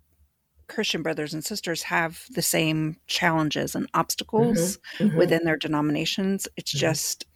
[0.66, 5.04] Christian brothers and sisters have the same challenges and obstacles mm-hmm.
[5.04, 5.18] Mm-hmm.
[5.18, 6.48] within their denominations.
[6.56, 6.80] It's mm-hmm.
[6.80, 7.26] just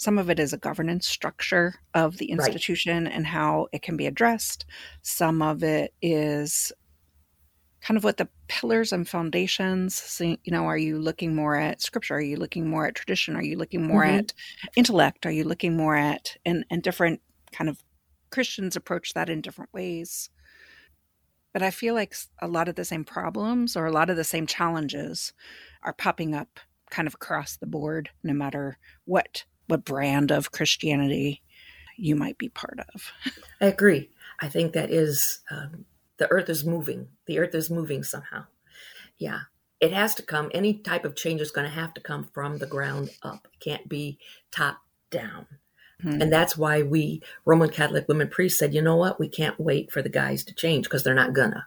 [0.00, 3.12] some of it is a governance structure of the institution right.
[3.12, 4.64] and how it can be addressed.
[5.02, 6.72] Some of it is
[7.82, 11.80] kind of what the pillars and foundations so, you know are you looking more at
[11.80, 14.18] scripture are you looking more at tradition are you looking more mm-hmm.
[14.18, 14.34] at
[14.76, 17.22] intellect are you looking more at and and different
[17.52, 17.82] kind of
[18.30, 20.28] christians approach that in different ways
[21.54, 24.24] but i feel like a lot of the same problems or a lot of the
[24.24, 25.32] same challenges
[25.82, 28.76] are popping up kind of across the board no matter
[29.06, 31.42] what what brand of Christianity
[31.96, 33.12] you might be part of.
[33.60, 34.10] I agree.
[34.40, 35.84] I think that is um,
[36.16, 37.08] the earth is moving.
[37.26, 38.44] The earth is moving somehow.
[39.18, 39.40] Yeah,
[39.80, 40.50] it has to come.
[40.54, 43.46] Any type of change is going to have to come from the ground up.
[43.52, 44.18] It can't be
[44.50, 44.78] top
[45.10, 45.46] down.
[46.02, 46.22] Mm-hmm.
[46.22, 49.92] And that's why we Roman Catholic women priests said, you know what, we can't wait
[49.92, 51.66] for the guys to change because they're not gonna.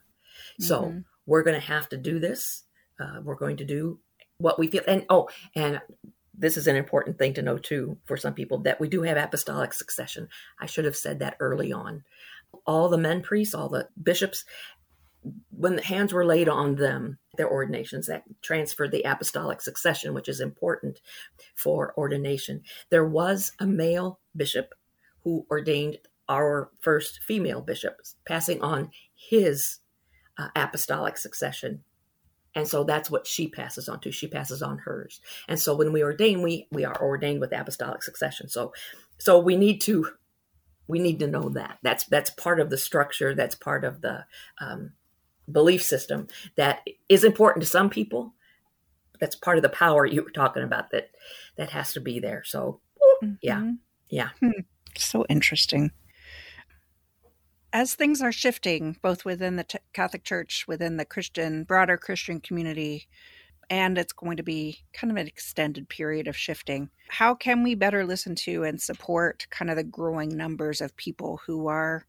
[0.60, 1.04] So Mhm.
[1.28, 2.64] we're going to have to do this.
[3.00, 4.00] Uh, we're going to do
[4.38, 4.82] what we feel.
[4.88, 5.80] And oh, and
[6.34, 9.18] this is an important thing to know too for some people that we do have
[9.18, 10.28] apostolic succession.
[10.60, 12.04] I should have said that early on.
[12.66, 14.46] All the men priests, all the bishops,
[15.52, 20.28] when the hands were laid on them, their ordinations that transferred the apostolic succession, which
[20.28, 21.00] is important
[21.56, 22.62] for ordination.
[22.90, 24.74] There was a male bishop
[25.22, 29.80] who ordained our first female bishop, passing on his
[30.38, 31.84] uh, apostolic succession.
[32.56, 34.12] And so that's what she passes on to.
[34.12, 35.22] She passes on hers.
[35.48, 38.50] And so when we ordain, we we are ordained with apostolic succession.
[38.50, 38.74] So
[39.18, 40.08] so we need to
[40.88, 41.80] we need to know that.
[41.82, 43.34] That's that's part of the structure.
[43.34, 44.26] That's part of the
[44.60, 44.94] um,
[45.52, 48.34] belief system that is important to some people.
[49.20, 50.92] That's part of the power you were talking about.
[50.92, 51.12] That
[51.58, 52.44] that has to be there.
[52.44, 52.82] So
[53.42, 53.60] yeah.
[53.62, 53.78] Mhm.
[54.10, 54.30] Yeah.
[54.40, 54.62] Hmm.
[54.98, 55.92] So interesting.
[57.74, 62.40] As things are shifting, both within the t- Catholic Church, within the Christian, broader Christian
[62.40, 63.08] community,
[63.68, 67.74] and it's going to be kind of an extended period of shifting, how can we
[67.74, 72.06] better listen to and support kind of the growing numbers of people who are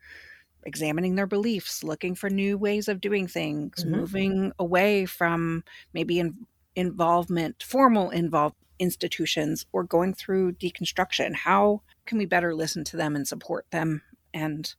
[0.65, 3.89] examining their beliefs, looking for new ways of doing things, Mhm.
[3.89, 6.47] moving away from maybe in-
[6.77, 11.35] involvement, formal involved institutions, or going through deconstruction?
[11.35, 14.03] How can we better listen to them and support them
[14.35, 14.75] and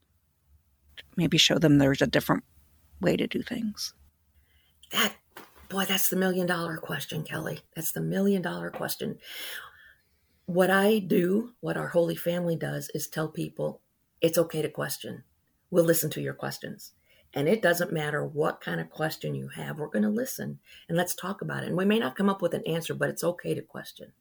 [1.15, 2.43] maybe show them there's a different
[3.01, 3.93] way to do things?
[4.91, 5.15] That
[5.69, 7.59] boy, that's the million dollar question, Kelly.
[7.75, 9.17] That's the million dollar question.
[10.45, 13.81] What I do, what our Holy Family does, is tell people
[14.21, 15.23] it's okay to question.
[15.71, 16.93] We'll listen to your questions.
[17.33, 20.97] And it doesn't matter what kind of question you have, we're going to listen and
[20.97, 21.67] let's talk about it.
[21.67, 24.13] And we may not come up with an answer, but it's okay to question.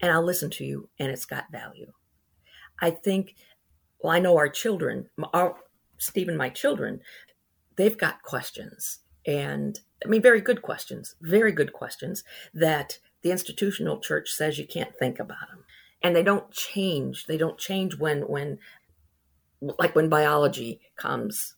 [0.00, 1.92] And I'll listen to you, and it's got value.
[2.80, 3.34] I think,
[3.98, 5.56] well, I know our children, our,
[5.98, 7.00] Steve and my children,
[7.76, 9.00] they've got questions.
[9.26, 12.24] And I mean, very good questions, very good questions
[12.54, 15.64] that the institutional church says you can't think about them.
[16.02, 17.26] And they don't change.
[17.26, 18.58] They don't change when, when,
[19.60, 21.56] like when biology comes.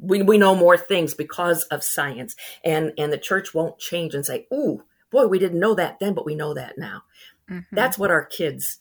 [0.00, 4.26] We, we know more things because of science and, and the church won't change and
[4.26, 7.04] say, ooh, boy, we didn't know that then, but we know that now.
[7.48, 7.64] Mhm.
[7.72, 8.80] That's what our kids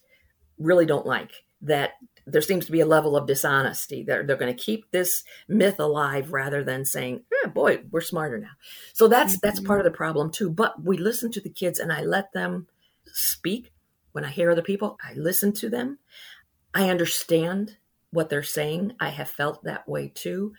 [0.58, 1.32] really don't like.
[1.62, 1.92] That
[2.28, 4.04] there seems to be a level of dishonesty.
[4.04, 8.38] They're they're going to keep this myth alive rather than saying, "Yeah, boy, we're smarter
[8.38, 8.52] now."
[8.94, 9.98] So that's that's part of the mm-hmm.
[9.98, 10.50] problem too.
[10.50, 12.68] But we listen to the kids, and I let them
[13.06, 13.72] speak.
[14.12, 16.00] When I hear other people, I listen to them.
[16.74, 17.78] I understand
[18.12, 18.94] what they're saying.
[19.00, 20.54] I have felt that way too.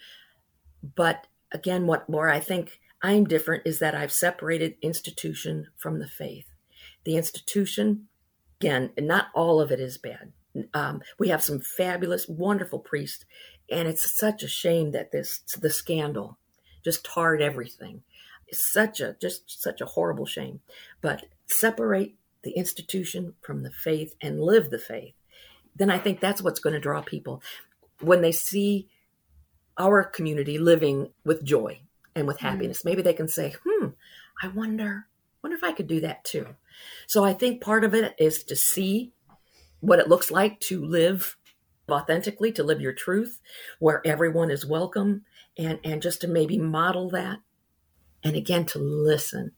[0.94, 6.08] But again, what more I think I'm different is that I've separated institution from the
[6.08, 6.46] faith.
[7.04, 8.08] The institution,
[8.60, 10.32] again, not all of it is bad.
[10.74, 13.24] Um, we have some fabulous, wonderful priests,
[13.70, 16.38] and it's such a shame that this the scandal
[16.84, 18.02] just tarred everything.
[18.46, 20.60] It's such a just such a horrible shame.
[21.00, 25.14] But separate the institution from the faith and live the faith.
[25.76, 27.42] Then I think that's what's going to draw people
[28.00, 28.88] when they see
[29.76, 31.80] our community living with joy
[32.14, 32.84] and with happiness.
[32.84, 33.88] Maybe they can say, "Hmm,
[34.42, 35.06] I wonder,
[35.42, 36.56] wonder if I could do that too."
[37.06, 39.12] So I think part of it is to see
[39.80, 41.36] what it looks like to live
[41.90, 43.40] authentically, to live your truth,
[43.78, 45.24] where everyone is welcome,
[45.56, 47.38] and and just to maybe model that,
[48.22, 49.52] and again to listen.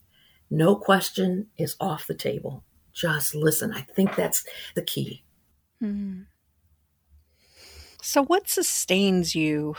[0.49, 2.63] No question is off the table.
[2.93, 3.71] Just listen.
[3.73, 4.45] I think that's
[4.75, 5.23] the key.
[5.81, 6.25] Mhm.
[8.01, 9.75] So, what sustains you?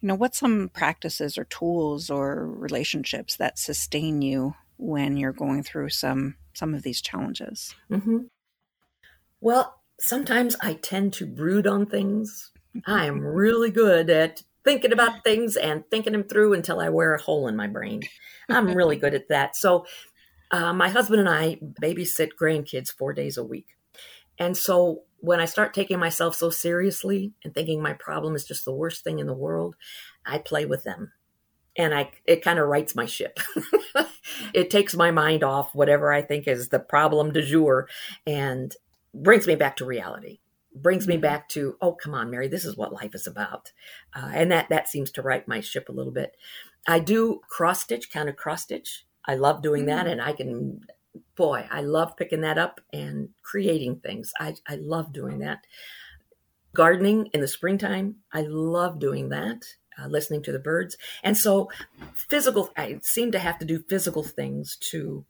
[0.00, 5.62] You know, what's some practices or tools or relationships that sustain you when you're going
[5.62, 7.74] through some some of these challenges?
[7.88, 8.18] hmm
[9.40, 12.52] Well, sometimes I tend to brood on things.
[12.86, 17.14] I am really good at thinking about things and thinking them through until I wear
[17.14, 18.02] a hole in my brain.
[18.48, 19.56] I'm really good at that.
[19.56, 19.86] So,
[20.50, 23.68] uh, my husband and I babysit grandkids four days a week.
[24.38, 28.64] And so, when I start taking myself so seriously and thinking my problem is just
[28.64, 29.76] the worst thing in the world,
[30.24, 31.12] I play with them.
[31.78, 33.38] And I it kind of rights my ship.
[34.54, 37.88] it takes my mind off whatever I think is the problem du jour
[38.26, 38.74] and
[39.22, 40.40] brings me back to reality
[40.76, 43.72] brings me back to oh come on mary this is what life is about.
[44.14, 46.36] Uh, and that that seems to right my ship a little bit.
[46.86, 50.80] I do cross stitch counter cross stitch i love doing that and i can
[51.34, 54.32] boy i love picking that up and creating things.
[54.38, 55.66] I, I love doing that.
[56.74, 59.64] Gardening in the springtime i love doing that
[59.98, 60.96] uh, listening to the birds.
[61.22, 61.70] And so
[62.14, 65.24] physical i seem to have to do physical things to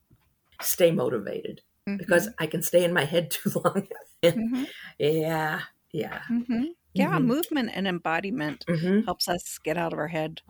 [0.61, 3.87] stay motivated because I can stay in my head too long.
[4.25, 4.67] Mhm.
[4.99, 5.61] yeah,
[5.93, 6.21] yeah.
[6.31, 6.67] Mhm.
[6.95, 7.25] yeah, Mhm.
[7.25, 10.41] movement and embodiment hmm helps us get out of our head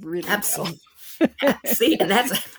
[0.00, 0.80] really Absolutely.
[1.66, 2.58] See, and that's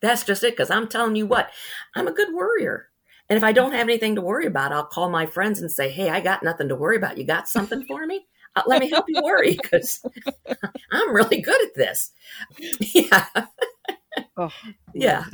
[0.00, 0.52] that's just it.
[0.52, 1.50] Because I'm telling you what,
[1.94, 2.88] I'm a good worrier.
[3.28, 5.90] And if I don't have anything to worry about, I'll call my friends and say,
[5.90, 7.16] "Hey, I got nothing to worry about.
[7.18, 8.26] You got something for me?
[8.56, 10.04] Uh, let me help you worry because
[10.92, 12.12] I'm really good at this."
[12.94, 13.26] Yeah.
[14.36, 14.52] Oh,
[14.94, 15.24] Yeah.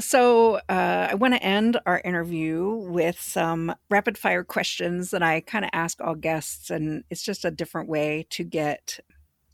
[0.00, 5.40] So, uh, I want to end our interview with some rapid fire questions that I
[5.40, 6.70] kind of ask all guests.
[6.70, 9.00] And it's just a different way to get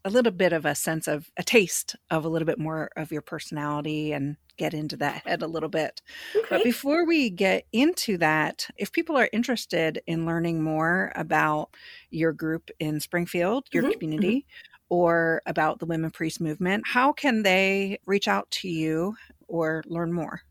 [0.05, 3.13] a little bit of a sense of a taste of a little bit more of
[3.13, 6.03] your personality and get into that head a little bit.
[6.49, 11.75] But before we get into that, if people are interested in learning more about
[12.11, 14.47] your group in Springfield, your Mhm, community,
[14.95, 19.17] or about the Women Priest movement, how can they reach out to you
[19.49, 20.43] or learn more?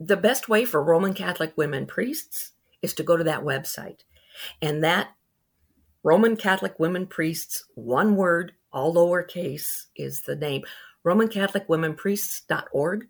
[0.00, 4.00] The best way for Roman Catholic women priests is to go to that website,
[4.60, 5.10] and that
[6.02, 10.64] Roman Catholic women priests, one word, all lowercase, is the name.
[11.04, 13.06] Roman Catholic Women Priests.org.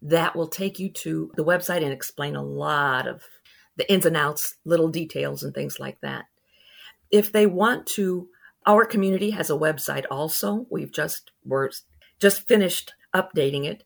[0.00, 3.22] That will take you to the website and explain a lot of
[3.76, 6.24] the ins and outs, little details, and things like that.
[7.10, 8.28] If they want to,
[8.68, 10.66] our community has a website also.
[10.70, 11.70] We've just we're
[12.20, 13.84] just finished updating it.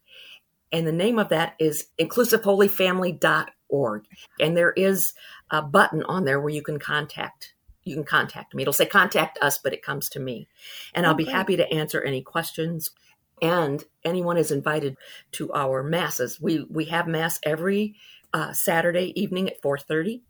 [0.73, 4.05] And the name of that is inclusiveholyfamily.org.
[4.41, 5.13] And there is
[5.51, 7.55] a button on there where you can contact
[7.85, 8.63] you can contact me.
[8.63, 10.47] It'll say contact us, but it comes to me.
[10.95, 12.93] And I'll be happy to answer any questions.
[13.41, 14.97] And anyone is invited
[15.33, 16.41] to our masses.
[16.41, 17.97] We we have mass every
[18.33, 20.23] uh, Saturday evening at 4:30.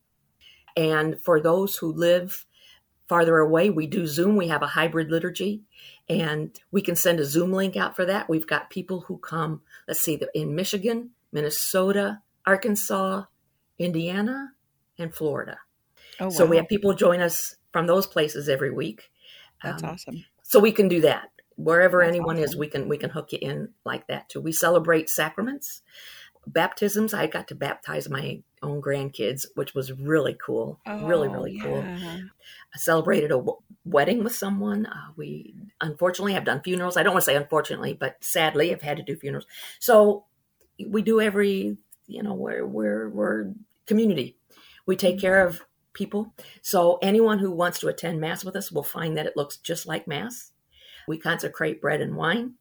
[0.77, 2.47] And for those who live
[3.09, 4.37] farther away, we do Zoom.
[4.37, 5.63] We have a hybrid liturgy,
[6.09, 8.29] and we can send a Zoom link out for that.
[8.29, 9.63] We've got people who come.
[9.87, 13.25] Let's see, in Michigan, Minnesota, Arkansas,
[13.79, 14.53] Indiana,
[14.99, 15.59] and Florida.
[16.21, 19.11] Oh, So we have people join us from those places every week.
[19.63, 20.25] That's Um, awesome.
[20.43, 22.57] So we can do that wherever That's anyone is.
[22.57, 24.41] We can we can hook you in like that too.
[24.41, 25.83] We celebrate sacraments,
[26.47, 27.15] baptisms.
[27.15, 30.81] I got to baptize my own grandkids, which was really cool.
[30.87, 31.79] really Oh, really cool.
[31.79, 32.19] yeah.
[32.19, 32.29] I
[32.75, 33.45] celebrated a
[33.85, 34.87] wedding with someone.
[34.87, 36.97] Uh, we unfortunately have done funerals.
[36.97, 39.47] I don't want to say unfortunately, but sadly, have had to do funerals.
[39.79, 40.25] So
[40.89, 43.53] we do every, you know, we're we're we're
[43.87, 44.37] community.
[44.87, 45.63] We take care of
[45.93, 46.35] people.
[46.63, 49.87] So anyone who wants to attend mass with us will find that it looks just
[49.87, 50.53] like mass.
[51.07, 52.55] We consecrate bread and wine.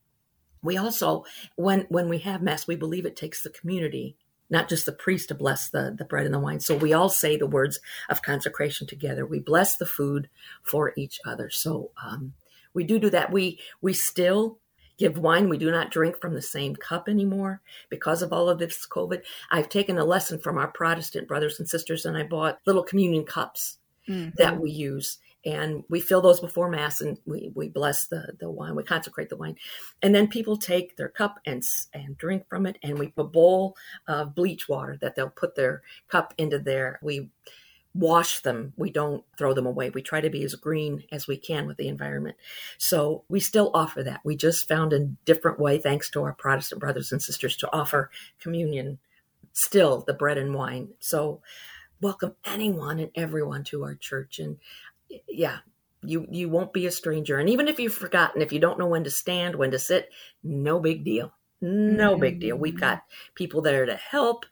[0.64, 4.16] We also, when when we have mass, we believe it takes the community,
[4.52, 6.60] not just the priest, to bless the the bread and the wine.
[6.60, 7.80] So we all say the words
[8.10, 9.26] of consecration together.
[9.26, 10.30] We bless the food
[10.62, 11.49] for each other.
[11.49, 12.34] So um,
[12.74, 13.32] we do do that.
[13.32, 14.60] We we still
[14.97, 15.49] give wine.
[15.49, 19.24] We do not drink from the same cup anymore because of all of this COVID.
[19.49, 23.26] I've taken a lesson from our Protestant brothers and sisters, and I bought little communion
[23.26, 24.36] cups Mhm.
[24.36, 25.18] that we use.
[25.45, 29.29] And we fill those before Mass and we, we bless the, the wine, we consecrate
[29.29, 29.55] the wine.
[30.01, 31.63] And then people take their cup and,
[31.93, 32.77] and drink from it.
[32.83, 33.75] And we have a bowl
[34.07, 36.99] of bleach water that they'll put their cup into there.
[37.01, 37.29] We
[37.93, 38.73] wash them.
[38.77, 39.89] We don't throw them away.
[39.89, 42.37] We try to be as green as we can with the environment.
[42.77, 44.21] So we still offer that.
[44.23, 48.09] We just found a different way, thanks to our Protestant brothers and sisters, to offer
[48.39, 48.99] communion,
[49.53, 50.89] still the bread and wine.
[50.99, 51.41] So
[51.99, 54.39] welcome anyone and everyone to our church.
[54.39, 54.57] And
[55.28, 55.59] yeah,
[56.01, 57.38] you you won't be a stranger.
[57.39, 60.09] And even if you've forgotten, if you don't know when to stand, when to sit,
[60.43, 61.34] no big deal.
[61.62, 62.57] No big deal.
[62.57, 63.03] We've got
[63.36, 64.45] people there to help.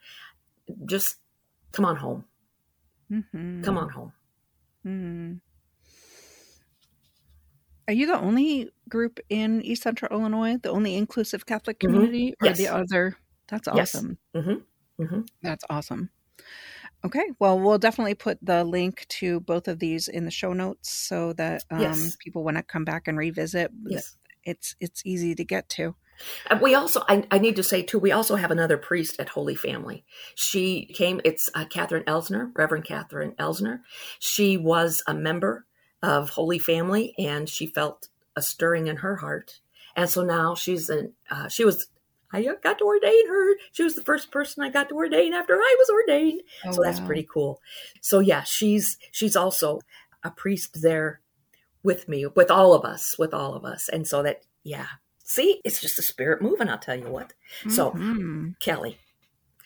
[0.86, 1.18] Just
[1.72, 2.26] come on home.
[3.10, 3.62] Mhm.
[3.62, 4.12] Come on home.
[4.84, 5.40] Mhm.
[7.88, 12.10] Are you the only group in East Central Illinois, the only inclusive Catholic Mhm.
[12.10, 13.16] community, or the other?
[13.48, 13.92] That's Yes.
[13.94, 14.18] awesome.
[14.34, 14.60] hmm
[14.98, 16.10] hmm That's awesome.
[17.04, 20.90] Okay, well, we'll definitely put the link to both of these in the show notes
[20.90, 22.16] so that um, Yes.
[22.16, 23.70] people want to come back and revisit.
[23.86, 24.16] Yes.
[24.44, 25.94] It's it's easy to get to.
[26.50, 29.30] And we also, I, I need to say too, we also have another priest at
[29.30, 30.04] Holy Family.
[30.34, 33.80] She came, it's uh, Catherine Elsner, Reverend Catherine Elsner.
[34.18, 35.66] She was a member
[36.02, 39.60] of Holy Family and she felt a stirring in her heart.
[39.96, 41.86] And so now she's an, uh, she was,
[42.32, 43.56] I got to ordain her.
[43.72, 46.42] She was the first person I got to ordain after I was ordained.
[46.64, 47.06] Oh, so that's wow.
[47.06, 47.60] pretty cool.
[48.00, 49.80] So yeah, she's, she's also
[50.22, 51.20] a priest there
[51.82, 53.88] with me, with all of us, with all of us.
[53.88, 54.86] And so that, yeah.
[55.24, 57.32] See, it's just the spirit moving, I'll tell you what.
[57.68, 58.54] So, Mhm.
[58.60, 58.98] Kelly,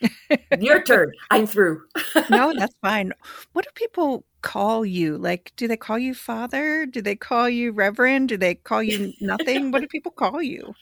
[0.60, 1.12] your turn.
[1.30, 1.84] I'm through.
[2.30, 3.12] no, that's fine.
[3.52, 5.16] What do people call you?
[5.16, 6.86] Like, do they call you father?
[6.86, 8.28] Do they call you reverend?
[8.28, 9.70] Do they call you nothing?
[9.70, 10.74] what do people call you?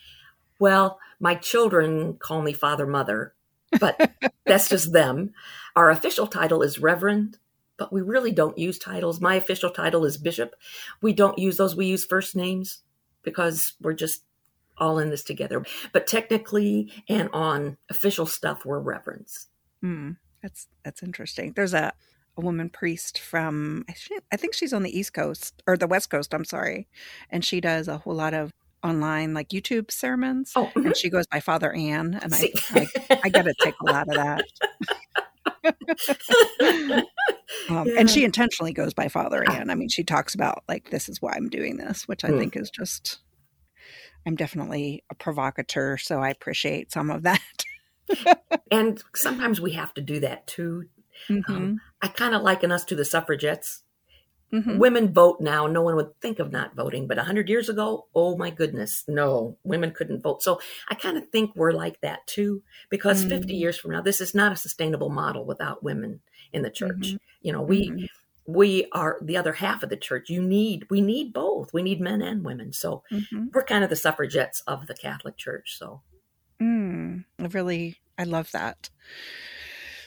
[0.59, 3.33] Well, my children call me Father Mother,
[3.79, 4.11] but
[4.45, 5.33] that's just them.
[5.77, 7.39] Our official title is Reverend,
[7.79, 9.21] but we really don't use titles.
[9.21, 10.57] My official title is bishop.
[11.01, 11.77] We don't use those.
[11.77, 12.81] We use first names
[13.23, 14.25] because we're just
[14.77, 15.65] all in this together.
[15.93, 19.47] But technically and on official stuff, we're reverends.
[19.83, 21.53] Mm, that's that's interesting.
[21.55, 21.93] There's a
[22.37, 23.85] a woman priest from
[24.33, 26.35] I think she's on the East Coast or the West Coast.
[26.35, 26.89] I'm sorry,
[27.31, 28.53] and she does a whole lot of
[28.85, 30.53] online like YouTube sermons.
[30.57, 30.87] Oh, mhm.
[30.87, 32.53] and she goes by Father Ann, and I
[33.11, 34.45] I, I get a tickle out of that.
[37.69, 37.95] um, Yeah.
[37.99, 39.71] And she intentionally goes by Father Ann.
[39.71, 42.39] I mean, she talks about like this is why I'm doing this, which I Mm.
[42.39, 43.19] think is just.
[44.25, 47.41] I'm definitely a provocateur, so I appreciate some of that.
[48.71, 50.85] and sometimes we have to do that too.
[51.29, 53.83] Mhm, I kind of liken us to the suffragettes.
[54.53, 54.79] Mhm.
[54.79, 55.67] Women vote now.
[55.67, 59.57] No one would think of not voting, but 100 years ago, oh my goodness, no,
[59.65, 60.43] women couldn't vote.
[60.43, 63.59] So I kind of think we're like that too, because 50 Mm.
[63.61, 66.21] years from now, this is not a sustainable model without women
[66.53, 67.15] in the church.
[67.15, 67.19] Mhm.
[67.41, 68.09] You know, we Mhm.
[68.45, 70.29] we are the other half of the church.
[70.29, 71.73] You need we need both.
[71.73, 72.73] We need men and women.
[72.73, 73.53] So Mhm.
[73.55, 75.79] we're kind of the suffragettes of the Catholic Church.
[75.79, 76.03] So
[76.61, 78.91] Mm, I really, I love that.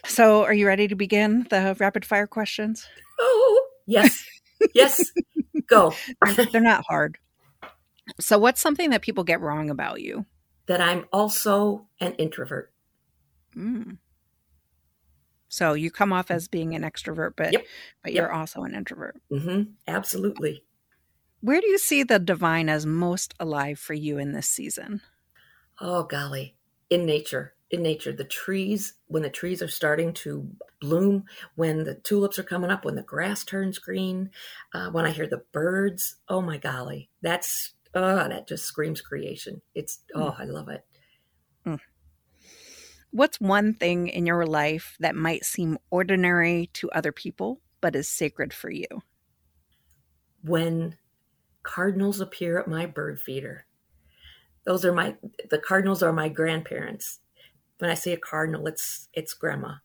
[0.06, 2.88] So, are you ready to begin the rapid fire questions?
[3.20, 4.24] oh yes,
[4.74, 5.12] yes,
[5.68, 5.92] go.
[6.24, 7.18] They're, they're not hard.
[8.20, 10.26] So, what's something that people get wrong about you?
[10.68, 12.74] that I'm also an introvert.
[13.56, 13.98] Mm.
[15.48, 17.66] So, you come off as being an extrovert, but Yep.
[18.04, 18.22] but Yep.
[18.22, 19.16] you're also an introvert.
[19.30, 20.64] hmm Absolutely.
[21.42, 25.02] Where do you see the divine as most alive for you in this season?
[25.80, 26.56] Oh golly,
[26.90, 30.48] in nature, in nature, the trees when the trees are starting to
[30.80, 34.30] bloom, when the tulips are coming up, when the grass turns green,
[34.74, 36.16] uh, when I hear the birds.
[36.30, 39.62] Oh my golly, that's oh that just screams creation.
[39.74, 40.22] It's hmm.
[40.22, 40.86] oh I love it.
[41.64, 41.76] Hmm.
[43.12, 48.08] What's one thing in your life that might seem ordinary to other people, but is
[48.08, 48.88] sacred for you?
[50.44, 50.98] When
[51.64, 53.66] cardinals appear at my bird feeder,
[54.66, 55.16] those are my
[55.50, 57.20] the cardinals are my grandparents.
[57.80, 59.76] When I see a cardinal, it's it's grandma,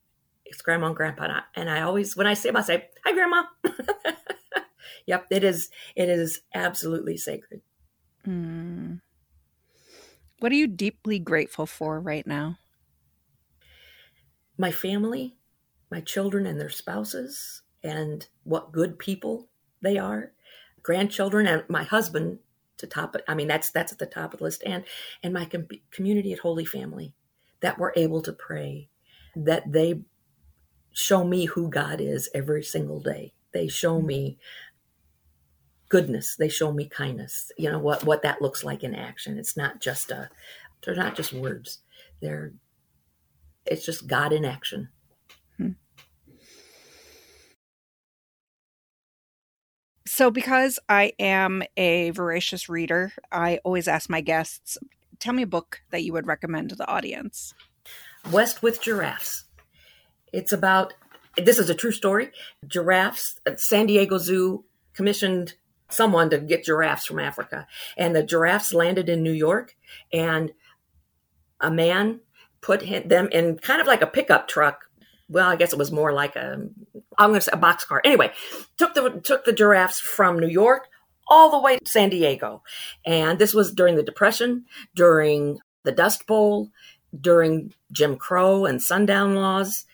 [0.45, 2.89] it's grandma and grandpa, and I, and I always when I see them, I say
[3.05, 3.45] hi, grandma.
[5.07, 7.63] yep, it is it is absolutely sacred.
[8.27, 9.01] Mm.
[10.39, 12.59] What are you deeply grateful for right now?
[14.57, 15.37] My family,
[15.91, 19.49] my children and their spouses, and what good people
[19.83, 20.33] they are,
[20.83, 22.39] grandchildren, and my husband
[22.79, 23.25] to top it.
[23.29, 24.85] I mean, that's that's at the top of the list, and
[25.23, 27.15] and my com- community at Holy Family
[27.61, 28.89] that we're able to pray,
[29.37, 30.01] that they
[30.93, 33.33] show me who God is every single day.
[33.53, 34.39] They show me
[35.89, 36.37] goodness.
[36.37, 37.53] They show me kindness.
[37.59, 39.39] You know what what that looks like in action.
[39.39, 40.31] It's not just a.
[40.85, 41.81] They're not just words.
[42.23, 42.53] They're.
[43.67, 44.89] It's just God in action.
[45.59, 45.71] Hmm.
[50.07, 54.79] So, because I am a voracious reader, I always ask my guests,
[55.21, 57.55] tell me a book that you would recommend to the audience.
[58.31, 59.45] West with Giraffes.
[60.33, 60.95] It's about,
[61.37, 62.31] this is a true story.
[62.67, 64.65] Giraffes, uh, San Diego Zoo
[64.95, 65.55] commissioned
[65.89, 67.67] someone to get giraffes from Africa.
[67.97, 69.77] And the giraffes landed in New York,
[70.13, 70.53] and
[71.61, 72.21] a man
[72.61, 74.85] put them in kind of like a pickup truck.
[75.29, 76.69] Well, I guess it was more like a,
[77.19, 78.01] I'm going to say a boxcar.
[78.05, 78.33] Anyway,
[78.77, 80.89] took the took the giraffes from New York
[81.31, 82.63] all the way to San Diego,
[83.07, 86.71] and this was during the Depression, during the Dust Bowl,
[87.19, 89.87] during Jim Crow and sundown laws.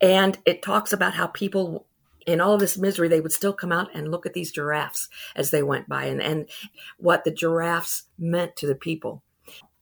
[0.00, 1.86] And it talks about how people,
[2.26, 5.08] in all of this misery, they would still come out and look at these giraffes
[5.36, 6.48] as they went by and, and
[6.98, 9.22] what the giraffes meant to the people.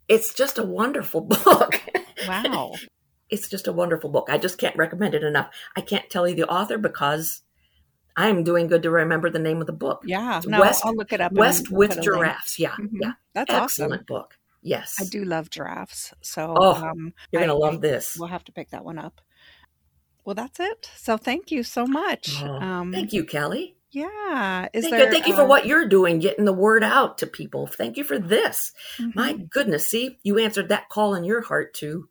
[0.09, 1.81] It's just a wonderful book.
[2.27, 2.75] Wow.
[3.31, 4.29] it's just a wonderful book.
[4.31, 5.51] I just can't recommend it enough.
[5.77, 7.43] I can't tell you the author because
[8.17, 10.03] I'm doing good to remember the name of the book.
[10.05, 10.41] Yeah.
[10.47, 11.33] No, West- I'll look it up.
[11.33, 12.01] West with.
[12.03, 12.59] Giraffes.
[12.59, 12.73] Yeah.
[12.73, 12.91] Mhm.
[13.01, 13.13] Yeah.
[13.35, 14.05] That's Excellent awesome.
[14.07, 14.35] book.
[14.63, 14.97] Yes.
[15.01, 16.13] I do love giraffes.
[16.21, 18.17] So, Oh, um, You're going to love this.
[18.19, 19.21] We'll have to pick that one up.
[20.25, 20.89] Well, that's it.
[20.97, 22.41] So, thank you so much.
[22.43, 23.77] Oh, um, Thank you, Kelly.
[23.91, 24.69] Yeah.
[24.73, 25.13] Is Thank there, you.
[25.13, 27.67] Thank you for uh, what you're doing, getting the word out to people.
[27.67, 28.73] Thank you for this.
[28.99, 29.15] mhm.
[29.17, 32.09] My goodness, see, you answered that call in your heart to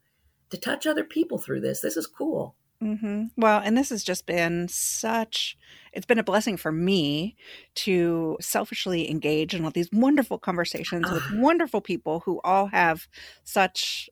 [0.52, 1.80] to touch other people through this.
[1.80, 2.56] This is cool.
[2.82, 5.56] Hmm Well, and this has just been such,
[5.94, 7.36] it's been a blessing for me
[7.76, 11.30] to selfishly engage in all these wonderful conversations with Ah.
[11.30, 13.08] wonderful people who all have
[13.44, 14.10] such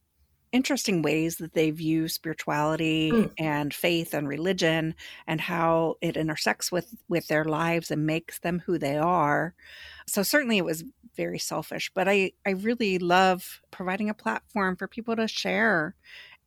[0.51, 3.29] interesting ways that they view spirituality Mm.
[3.39, 4.95] and faith and religion
[5.27, 9.55] and how it intersects with with their lives and makes them who they are
[10.07, 10.83] so certainly it was
[11.15, 15.95] very selfish but i i really love providing a platform for people to share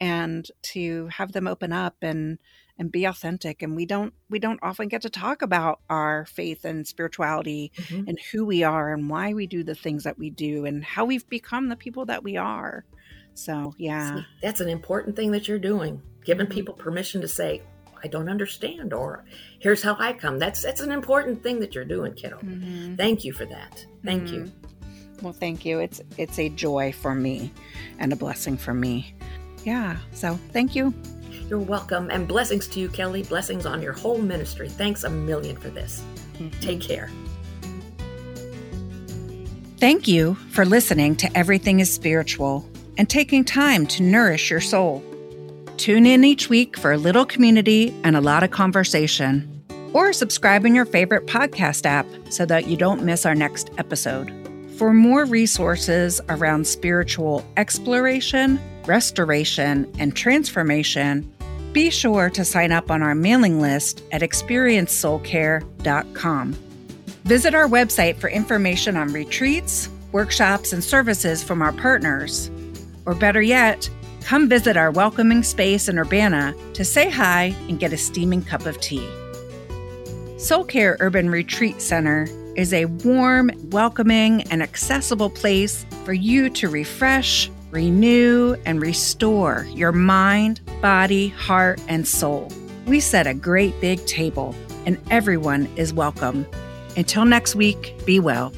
[0.02, 2.38] and to have them open up and
[2.76, 3.62] and be authentic.
[3.62, 8.08] And we don't we don't often get to talk about our faith and spirituality mm-hmm.
[8.08, 11.04] and who we are and why we do the things that we do and how
[11.04, 12.84] we've become the people that we are.
[13.34, 14.16] So yeah.
[14.16, 16.54] See, that's an important thing that you're doing giving mm-hmm.
[16.54, 17.60] people permission to say
[18.04, 19.24] i don't understand or
[19.60, 20.40] here's how i come.
[20.40, 22.38] That's that's an important thing that you're doing kiddo.
[22.38, 22.96] Mm-hmm.
[22.96, 23.86] thank you for that.
[24.04, 24.40] Thank you.
[24.40, 25.24] Mm-hmm.
[25.24, 25.78] well thank you.
[25.78, 27.52] It's it's a joy for me
[28.00, 29.14] and a blessing for me
[29.64, 30.94] yeah so thank you
[31.52, 32.10] you're welcome.
[32.10, 33.24] And blessings to you, Kelly.
[33.24, 34.70] Blessings on your whole ministry.
[34.70, 36.02] Thanks a million for this.
[36.38, 36.60] Mm-hmm.
[36.60, 37.10] Take care.
[39.76, 45.04] Thank you for listening to Everything is Spiritual and taking time to nourish your soul.
[45.76, 49.48] Tune in each week for a little community and a lot of conversation.
[49.92, 54.32] Or subscribe in your favorite podcast app so that you don't miss our next episode.
[54.78, 61.30] For more resources around spiritual exploration, restoration, and transformation,
[61.72, 66.56] be sure to sign up on our mailing list at experiencesoulcare.com.
[67.24, 72.50] Visit our website for information on retreats, workshops, and services from our partners.
[73.06, 73.88] Or better yet,
[74.22, 78.66] come visit our welcoming space in Urbana to say hi and get a steaming cup
[78.66, 79.08] of tea.
[80.38, 82.26] Soul Care Urban Retreat Center
[82.56, 89.90] is a warm, welcoming, and accessible place for you to refresh, renew, and restore your
[89.90, 92.48] mind, body, heart, and soul.
[92.86, 94.54] We set a great big table,
[94.86, 96.46] and everyone is welcome.
[96.96, 98.52] Until next week, be well.